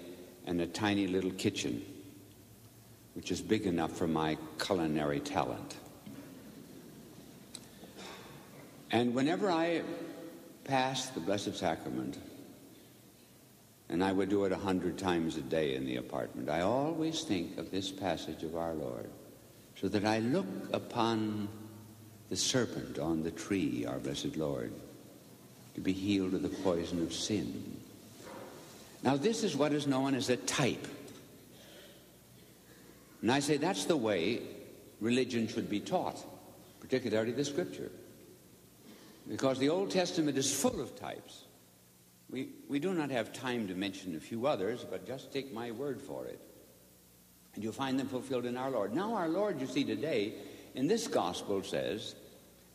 [0.45, 1.83] and a tiny little kitchen,
[3.13, 5.77] which is big enough for my culinary talent.
[8.91, 9.81] And whenever I
[10.63, 12.17] pass the Blessed Sacrament,
[13.89, 17.23] and I would do it a hundred times a day in the apartment, I always
[17.23, 19.09] think of this passage of our Lord,
[19.79, 21.47] so that I look upon
[22.29, 24.73] the serpent on the tree, our blessed Lord,
[25.75, 27.79] to be healed of the poison of sin.
[29.03, 30.87] Now, this is what is known as a type.
[33.21, 34.41] And I say that's the way
[34.99, 36.17] religion should be taught,
[36.81, 37.91] particularly the scripture
[39.27, 41.43] because the Old Testament is full of types.
[42.29, 45.71] We, we do not have time to mention a few others, but just take my
[45.71, 46.39] word for it.
[47.55, 48.93] And you'll find them fulfilled in our Lord.
[48.93, 50.33] Now, our Lord, you see, today,
[50.75, 52.15] in this gospel says,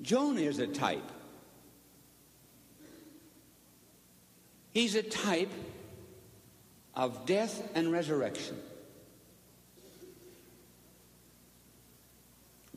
[0.00, 1.08] Jonah is a type.
[4.72, 5.52] He's a type
[6.94, 8.56] of death and resurrection.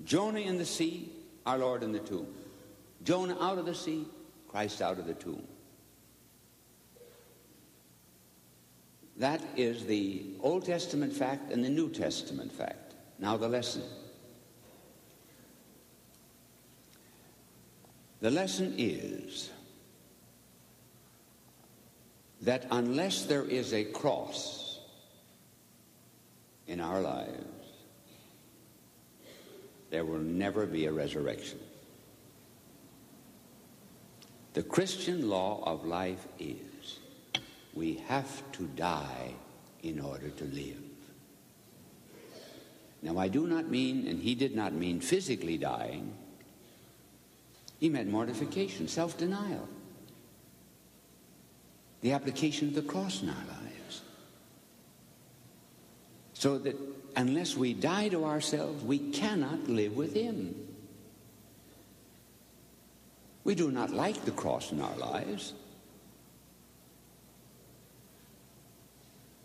[0.04, 1.10] Jonah in the sea,
[1.46, 2.28] our Lord in the tomb.
[3.04, 4.06] Jonah out of the sea,
[4.50, 5.42] Christ out of the tomb.
[9.18, 12.96] That is the Old Testament fact and the New Testament fact.
[13.18, 13.84] Now, the lesson.
[18.20, 19.50] The lesson is
[22.42, 24.80] that unless there is a cross
[26.68, 27.46] in our lives,
[29.92, 31.60] there will never be a resurrection.
[34.54, 37.00] The Christian law of life is
[37.76, 39.34] we have to die
[39.84, 40.82] in order to live.
[43.02, 46.12] Now, I do not mean, and he did not mean physically dying,
[47.80, 49.68] he meant mortification, self denial,
[52.02, 54.02] the application of the cross in our lives.
[56.34, 56.76] So that
[57.16, 60.56] unless we die to ourselves, we cannot live with him.
[63.44, 65.54] We do not like the cross in our lives.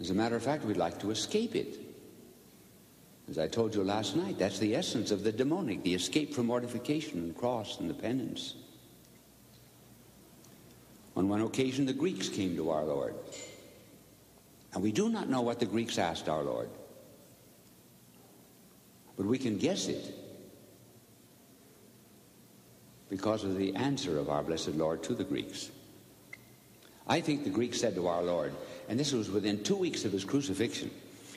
[0.00, 1.78] As a matter of fact, we'd like to escape it.
[3.28, 6.46] As I told you last night, that's the essence of the demonic, the escape from
[6.46, 8.54] mortification and cross and the penance.
[11.16, 13.14] On one occasion, the Greeks came to our Lord.
[14.72, 16.70] And we do not know what the Greeks asked our Lord.
[19.16, 20.14] But we can guess it
[23.10, 25.70] because of the answer of our blessed Lord to the Greeks.
[27.06, 28.54] I think the Greeks said to our Lord,
[28.90, 30.90] and this was within two weeks of his crucifixion,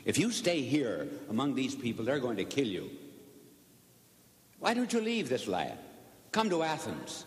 [0.06, 2.90] if you stay here among these people, they're going to kill you.
[4.58, 5.78] Why don't you leave this land?
[6.32, 7.26] Come to Athens.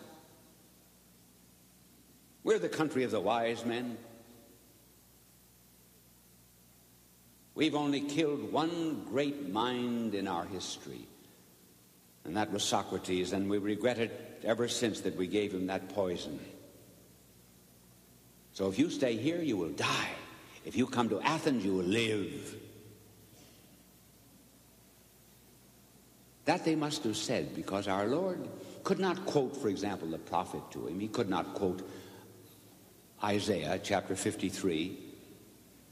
[2.43, 3.97] We're the country of the wise men.
[7.55, 11.07] We've only killed one great mind in our history,
[12.25, 15.87] and that was Socrates, and we regret it ever since that we gave him that
[15.95, 16.37] poison.
[18.57, 20.09] So if you stay here, you will die.
[20.65, 22.55] If you come to Athens, you will live.
[26.45, 28.47] That they must have said because our Lord
[28.83, 30.99] could not quote, for example, the prophet to him.
[30.99, 31.87] He could not quote
[33.23, 34.97] Isaiah chapter 53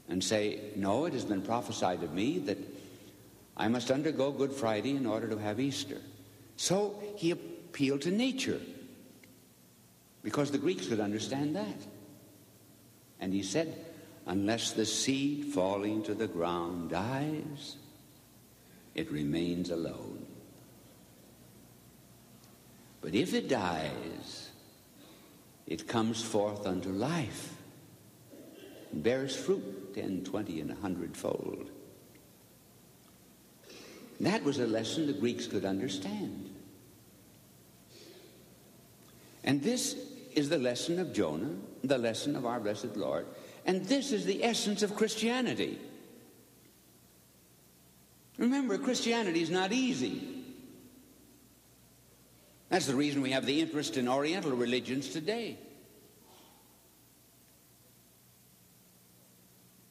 [0.08, 2.58] and say, No, it has been prophesied of me that
[3.56, 6.00] I must undergo Good Friday in order to have Easter.
[6.56, 8.60] So he appealed to nature
[10.24, 11.95] because the Greeks could understand that.
[13.20, 13.74] And he said,
[14.26, 17.76] Unless the seed falling to the ground dies,
[18.94, 20.26] it remains alone.
[23.00, 24.50] But if it dies,
[25.66, 27.54] it comes forth unto life
[28.90, 31.70] and bears fruit ten, twenty, and a hundredfold.
[34.20, 36.50] That was a lesson the Greeks could understand.
[39.44, 39.96] And this
[40.34, 41.54] is the lesson of Jonah,
[41.86, 43.26] the lesson of our blessed Lord.
[43.64, 45.78] And this is the essence of Christianity.
[48.38, 50.44] Remember, Christianity is not easy.
[52.68, 55.56] That's the reason we have the interest in Oriental religions today.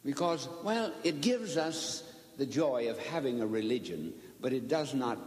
[0.04, 2.04] Because, well, it gives us
[2.38, 5.18] the joy of having a religion, but it does not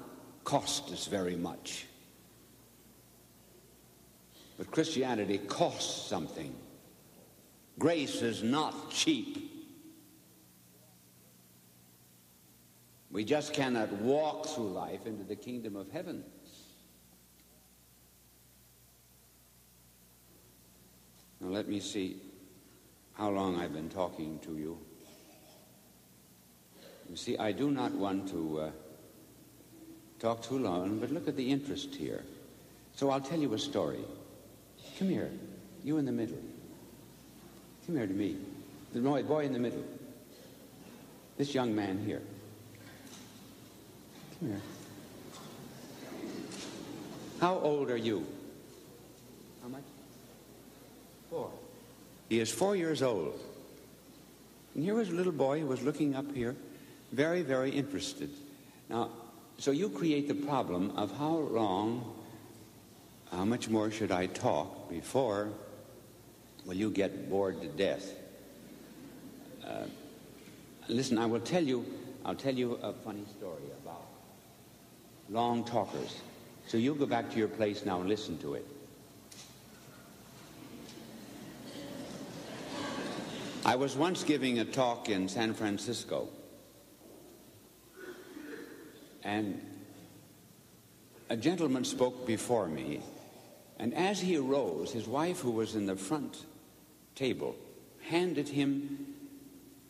[0.45, 1.88] cost us very much.
[4.59, 6.53] But Christianity costs something.
[7.79, 9.45] Grace is not cheap.
[13.13, 16.25] We just cannot walk through life into the kingdom of heaven.
[21.41, 22.21] Now, let me see
[23.15, 24.77] how long I've been talking to you.
[27.09, 28.71] You see, I do not want to uh,
[30.19, 32.25] talk too long, but look at the interest here.
[32.97, 34.05] So I'll tell you a story.
[34.99, 35.31] Come here,
[35.85, 36.39] you in the middle.
[37.87, 38.37] Come here to me.
[38.93, 39.85] The boy, in the middle.
[41.37, 42.21] This young man here.
[44.41, 44.61] Come here.
[47.41, 48.27] How old are you?
[49.63, 49.83] How much?
[51.31, 51.51] Four.
[52.29, 53.39] He is four years old.
[54.75, 56.57] And here was a little boy who was looking up here,
[57.13, 58.31] very, very interested.
[58.89, 59.11] Now,
[59.59, 62.17] so you create the problem of how long,
[63.31, 65.53] how much more should I talk before
[66.69, 68.13] well, you get bored to death.
[69.67, 69.85] Uh,
[70.89, 71.87] listen, I will tell you,
[72.25, 74.07] I'll tell you a funny story about
[75.31, 76.21] long talkers.
[76.67, 78.67] So you go back to your place now and listen to it.
[83.65, 86.29] I was once giving a talk in San Francisco,
[89.25, 89.61] and
[91.31, 93.01] a gentleman spoke before me,
[93.79, 96.45] and as he arose, his wife, who was in the front
[97.15, 97.55] table,
[98.03, 99.15] handed him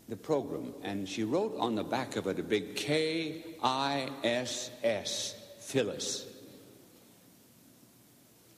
[0.09, 4.71] the program, and she wrote on the back of it a big K I S
[4.83, 6.27] S, Phyllis.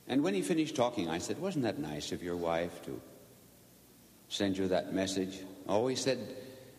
[0.07, 3.01] And when he finished talking, I said, Wasn't that nice of your wife to
[4.28, 5.41] send you that message?
[5.68, 6.18] Oh, he said,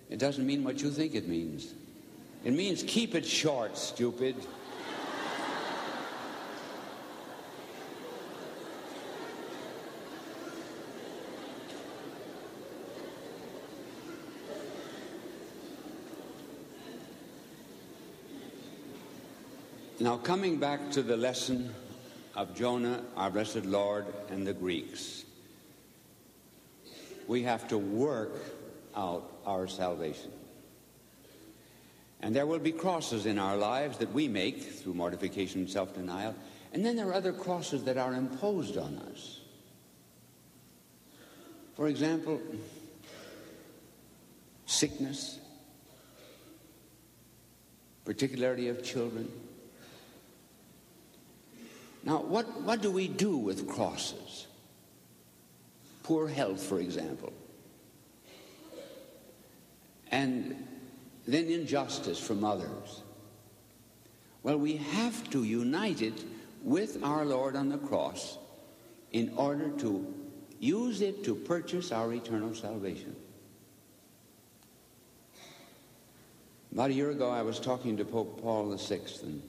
[0.10, 1.74] It doesn't mean what you think it means.
[2.44, 4.36] It means keep it short, stupid.
[20.02, 21.76] Now, coming back to the lesson
[22.36, 25.26] of Jonah, our blessed Lord, and the Greeks,
[27.28, 28.34] we have to work
[28.96, 30.32] out our salvation.
[32.20, 35.94] And there will be crosses in our lives that we make through mortification and self
[35.94, 36.34] denial.
[36.74, 39.42] And then there are other crosses that are imposed on us.
[41.76, 42.42] For example,
[44.66, 45.38] sickness,
[48.04, 49.32] particularly of children
[52.04, 54.48] now, what, what do we do with crosses?
[56.04, 57.32] Poor health, for example.
[60.10, 60.68] And
[61.28, 63.04] then injustice from others.
[64.44, 66.26] Well, we have to unite it
[66.64, 68.38] with our Lord on the cross
[69.12, 70.14] in order to
[70.60, 73.16] use it to purchase our eternal salvation.
[76.72, 79.42] About a year ago, I was talking to Pope Paul VI, and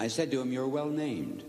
[0.00, 1.44] I said to him, You're well named.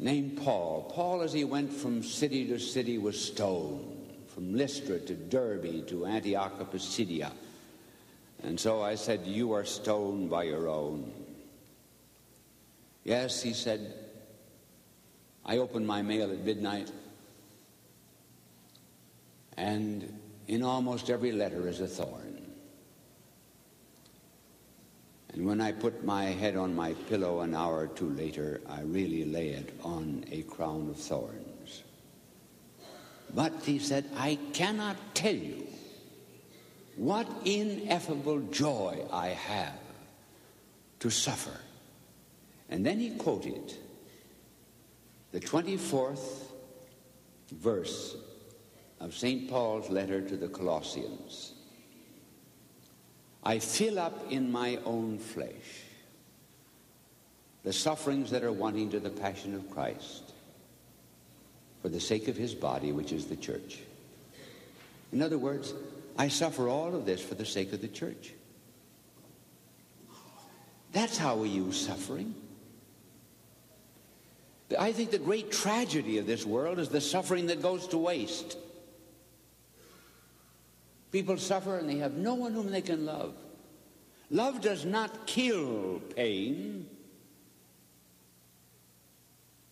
[0.00, 0.90] Named Paul.
[0.92, 6.04] Paul, as he went from city to city, was stoned, from Lystra to Derbe to
[6.04, 7.30] Antioch of Pisidia.
[8.42, 11.12] And so I said, You are stoned by your own.
[13.04, 13.94] Yes, he said,
[15.46, 16.90] I opened my mail at midnight,
[19.56, 20.18] and
[20.48, 22.33] in almost every letter is a thorn.
[25.34, 28.82] And when I put my head on my pillow an hour or two later, I
[28.82, 31.82] really lay it on a crown of thorns.
[33.34, 35.66] But he said, I cannot tell you
[36.96, 39.80] what ineffable joy I have
[41.00, 41.58] to suffer.
[42.70, 43.74] And then he quoted
[45.32, 46.44] the 24th
[47.50, 48.16] verse
[49.00, 49.50] of St.
[49.50, 51.53] Paul's letter to the Colossians.
[53.44, 55.82] I fill up in my own flesh
[57.62, 60.32] the sufferings that are wanting to the passion of Christ
[61.82, 63.80] for the sake of his body, which is the church.
[65.12, 65.74] In other words,
[66.16, 68.32] I suffer all of this for the sake of the church.
[70.92, 72.34] That's how we use suffering.
[74.78, 78.56] I think the great tragedy of this world is the suffering that goes to waste.
[81.14, 83.36] People suffer and they have no one whom they can love.
[84.30, 86.88] Love does not kill pain,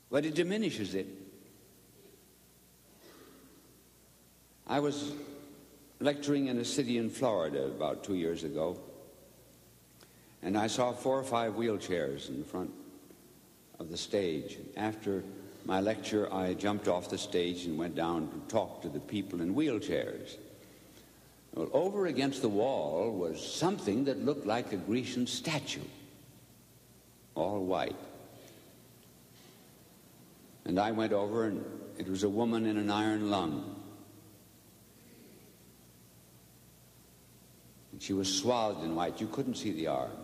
[0.08, 1.08] but it diminishes it.
[4.68, 5.14] I was
[5.98, 8.78] lecturing in a city in Florida about two years ago,
[10.42, 12.70] and I saw four or five wheelchairs in front
[13.80, 14.58] of the stage.
[14.76, 15.24] After
[15.64, 19.40] my lecture, I jumped off the stage and went down to talk to the people
[19.40, 20.36] in wheelchairs.
[21.54, 25.80] Well, over against the wall was something that looked like a Grecian statue,
[27.34, 27.96] all white.
[30.64, 31.64] And I went over, and
[31.98, 33.76] it was a woman in an iron lung.
[37.92, 39.20] And she was swathed in white.
[39.20, 40.16] You couldn't see the arms.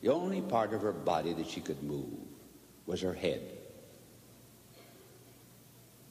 [0.00, 2.08] The only part of her body that she could move
[2.86, 3.40] was her head.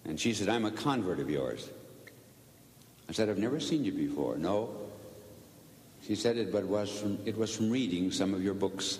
[0.05, 1.69] And she said, I'm a convert of yours.
[3.11, 4.37] I said, I've never seen you before.
[4.37, 4.69] No.
[6.01, 8.99] She said it, but it was from, it was from reading some of your books.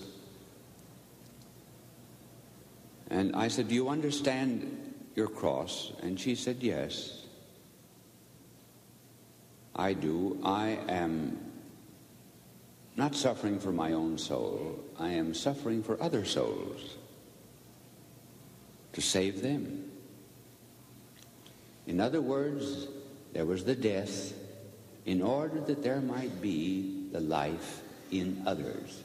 [3.10, 5.94] And I said, Do you understand your cross?
[6.04, 7.24] And she said, Yes.
[9.78, 10.38] I do.
[10.44, 11.38] I am
[12.98, 16.98] not suffering for my own soul, I am suffering for other souls
[18.92, 19.90] to save them.
[21.88, 22.88] In other words,
[23.34, 24.34] there was the death
[25.06, 29.04] in order that there might be the life in others.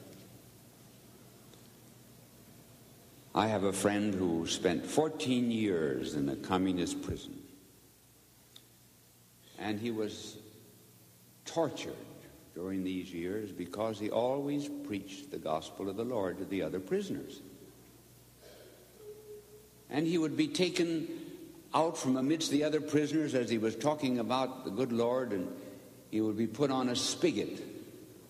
[3.34, 7.38] I have a friend who spent 14 years in a communist prison.
[9.58, 10.38] And he was
[11.44, 11.94] tortured
[12.54, 16.80] during these years because he always preached the gospel of the Lord to the other
[16.80, 17.40] prisoners.
[19.90, 21.06] And he would be taken
[21.74, 25.48] out from amidst the other prisoners as he was talking about the good Lord, and
[26.10, 27.62] he would be put on a spigot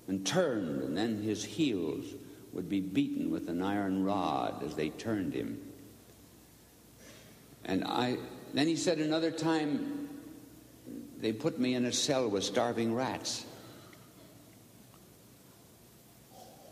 [0.08, 2.04] and turned, and then his heels
[2.52, 5.60] would be beaten with an iron rod as they turned him.
[7.64, 8.16] And I,
[8.54, 10.08] then he said another time,
[11.18, 13.44] they put me in a cell with starving rats.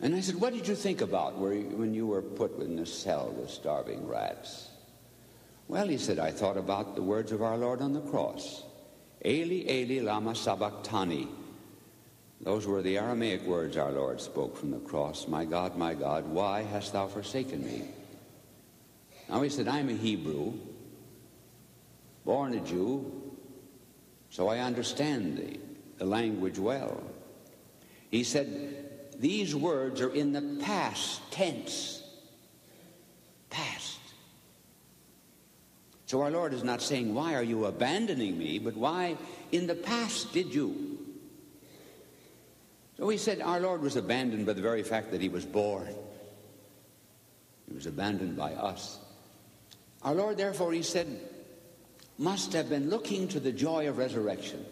[0.01, 3.33] And I said, What did you think about when you were put in a cell
[3.37, 4.69] with starving rats?
[5.67, 8.63] Well, he said, I thought about the words of our Lord on the cross.
[9.25, 11.27] Eli, Eli, lama sabachthani.
[12.41, 15.27] Those were the Aramaic words our Lord spoke from the cross.
[15.27, 17.83] My God, my God, why hast thou forsaken me?
[19.27, 20.53] Now he said, I'm a Hebrew,
[22.23, 23.11] born a Jew,
[24.29, 25.59] so I understand the,
[25.97, 27.01] the language well.
[28.11, 28.85] He said,
[29.19, 32.03] these words are in the past tense.
[33.49, 33.94] Past.
[36.05, 38.59] So our Lord is not saying, Why are you abandoning me?
[38.59, 39.17] but why
[39.51, 40.99] in the past did you?
[42.97, 45.93] So he said, Our Lord was abandoned by the very fact that he was born.
[47.67, 48.99] He was abandoned by us.
[50.03, 51.07] Our Lord, therefore, he said,
[52.17, 54.65] must have been looking to the joy of resurrection.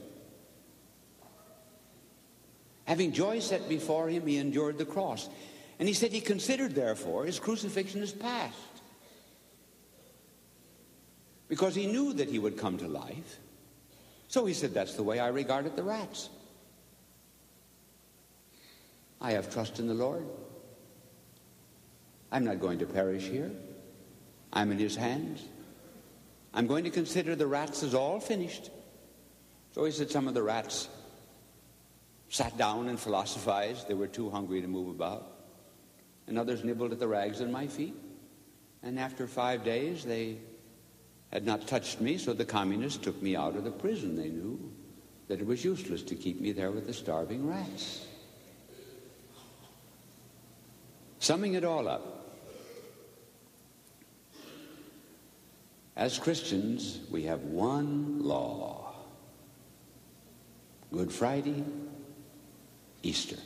[2.86, 5.30] Having joy set before him, he endured the cross.
[5.80, 8.56] And he said he considered, therefore, his crucifixion as past.
[11.48, 13.40] Because he knew that he would come to life.
[14.28, 16.30] So he said, That's the way I regarded the rats.
[19.22, 20.26] I have trust in the Lord.
[22.32, 23.52] I'm not going to perish here.
[24.52, 25.44] I'm in his hands.
[26.54, 28.70] I'm going to consider the rats as all finished.
[29.74, 30.90] So he said, Some of the rats
[32.30, 33.88] sat down and philosophized.
[33.88, 35.28] They were too hungry to move about.
[36.28, 37.96] And others nibbled at the rags on my feet.
[38.82, 40.38] And after five days, they
[41.34, 44.16] had not touched me, so the communists took me out of the prison.
[44.16, 44.72] They knew
[45.28, 48.06] that it was useless to keep me there with the starving rats.
[51.18, 52.30] Summing it all up,
[55.96, 58.94] as Christians, we have one law
[60.92, 61.64] Good Friday,
[63.02, 63.38] Easter.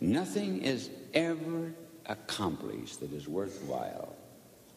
[0.00, 1.72] Nothing is ever
[2.06, 4.16] accomplished that is worthwhile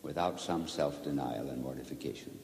[0.04, 2.38] without some self denial and mortification.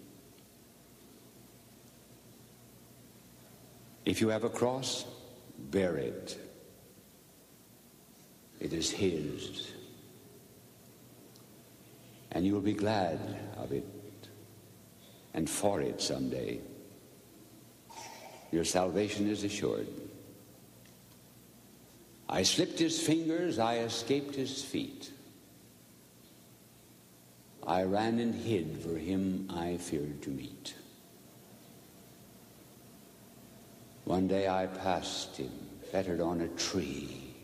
[4.05, 5.05] If you have a cross,
[5.70, 6.39] bear it.
[8.60, 9.72] It is His.
[12.32, 13.20] And you will be glad
[13.57, 13.86] of it
[15.34, 16.60] and for it someday.
[18.51, 19.88] Your salvation is assured.
[22.28, 25.12] I slipped his fingers, I escaped his feet.
[27.66, 30.76] I ran and hid for him I feared to meet.
[34.05, 35.51] One day I passed him,
[35.91, 37.36] fettered on a tree.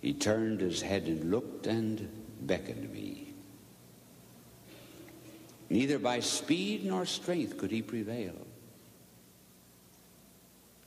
[0.00, 2.08] He turned his head and looked and
[2.42, 3.34] beckoned me.
[5.68, 8.34] Neither by speed nor strength could he prevail.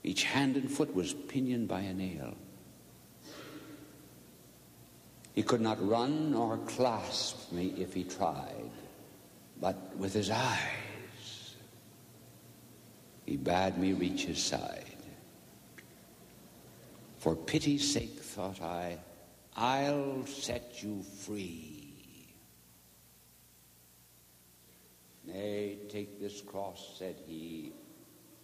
[0.03, 2.35] Each hand and foot was pinioned by a nail.
[5.33, 8.69] He could not run or clasp me if he tried,
[9.59, 11.55] but with his eyes
[13.25, 14.85] he bade me reach his side.
[17.17, 18.97] For pity's sake, thought I,
[19.55, 21.95] I'll set you free.
[25.25, 27.71] Nay, take this cross, said he,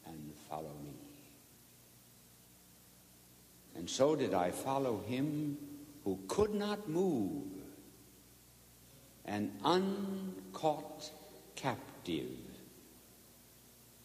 [0.05, 0.93] and follow me.
[3.75, 5.57] And so did I follow him
[6.09, 7.43] who could not move,
[9.25, 11.11] an uncaught
[11.55, 12.35] captive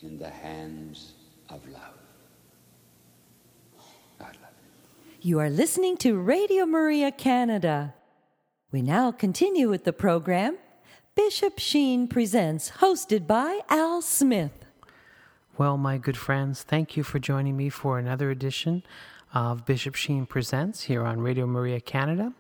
[0.01, 1.15] in the hands
[1.49, 1.99] of love.
[4.19, 4.53] God love
[5.23, 5.31] you.
[5.31, 7.95] You are listening to Radio Maria Canada.
[8.71, 10.59] We now continue with the program
[11.15, 14.67] Bishop Sheen Presents, hosted by Al Smith.
[15.57, 18.83] Well, my good friends, thank you for joining me for another edition
[19.35, 22.33] of Bishop Sheen Presents here on Radio Maria Canada.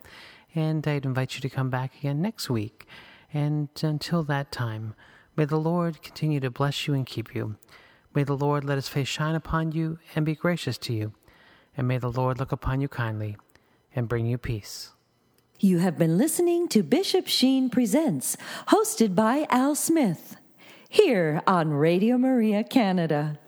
[0.54, 2.86] And I'd invite you to come back again next week.
[3.32, 4.94] And until that time,
[5.36, 7.56] may the Lord continue to bless you and keep you.
[8.14, 11.12] May the Lord let his face shine upon you and be gracious to you.
[11.76, 13.36] And may the Lord look upon you kindly
[13.96, 14.92] and bring you peace.
[15.58, 18.36] You have been listening to Bishop Sheen Presents,
[18.68, 20.36] hosted by Al Smith,
[20.88, 23.40] here on Radio Maria Canada.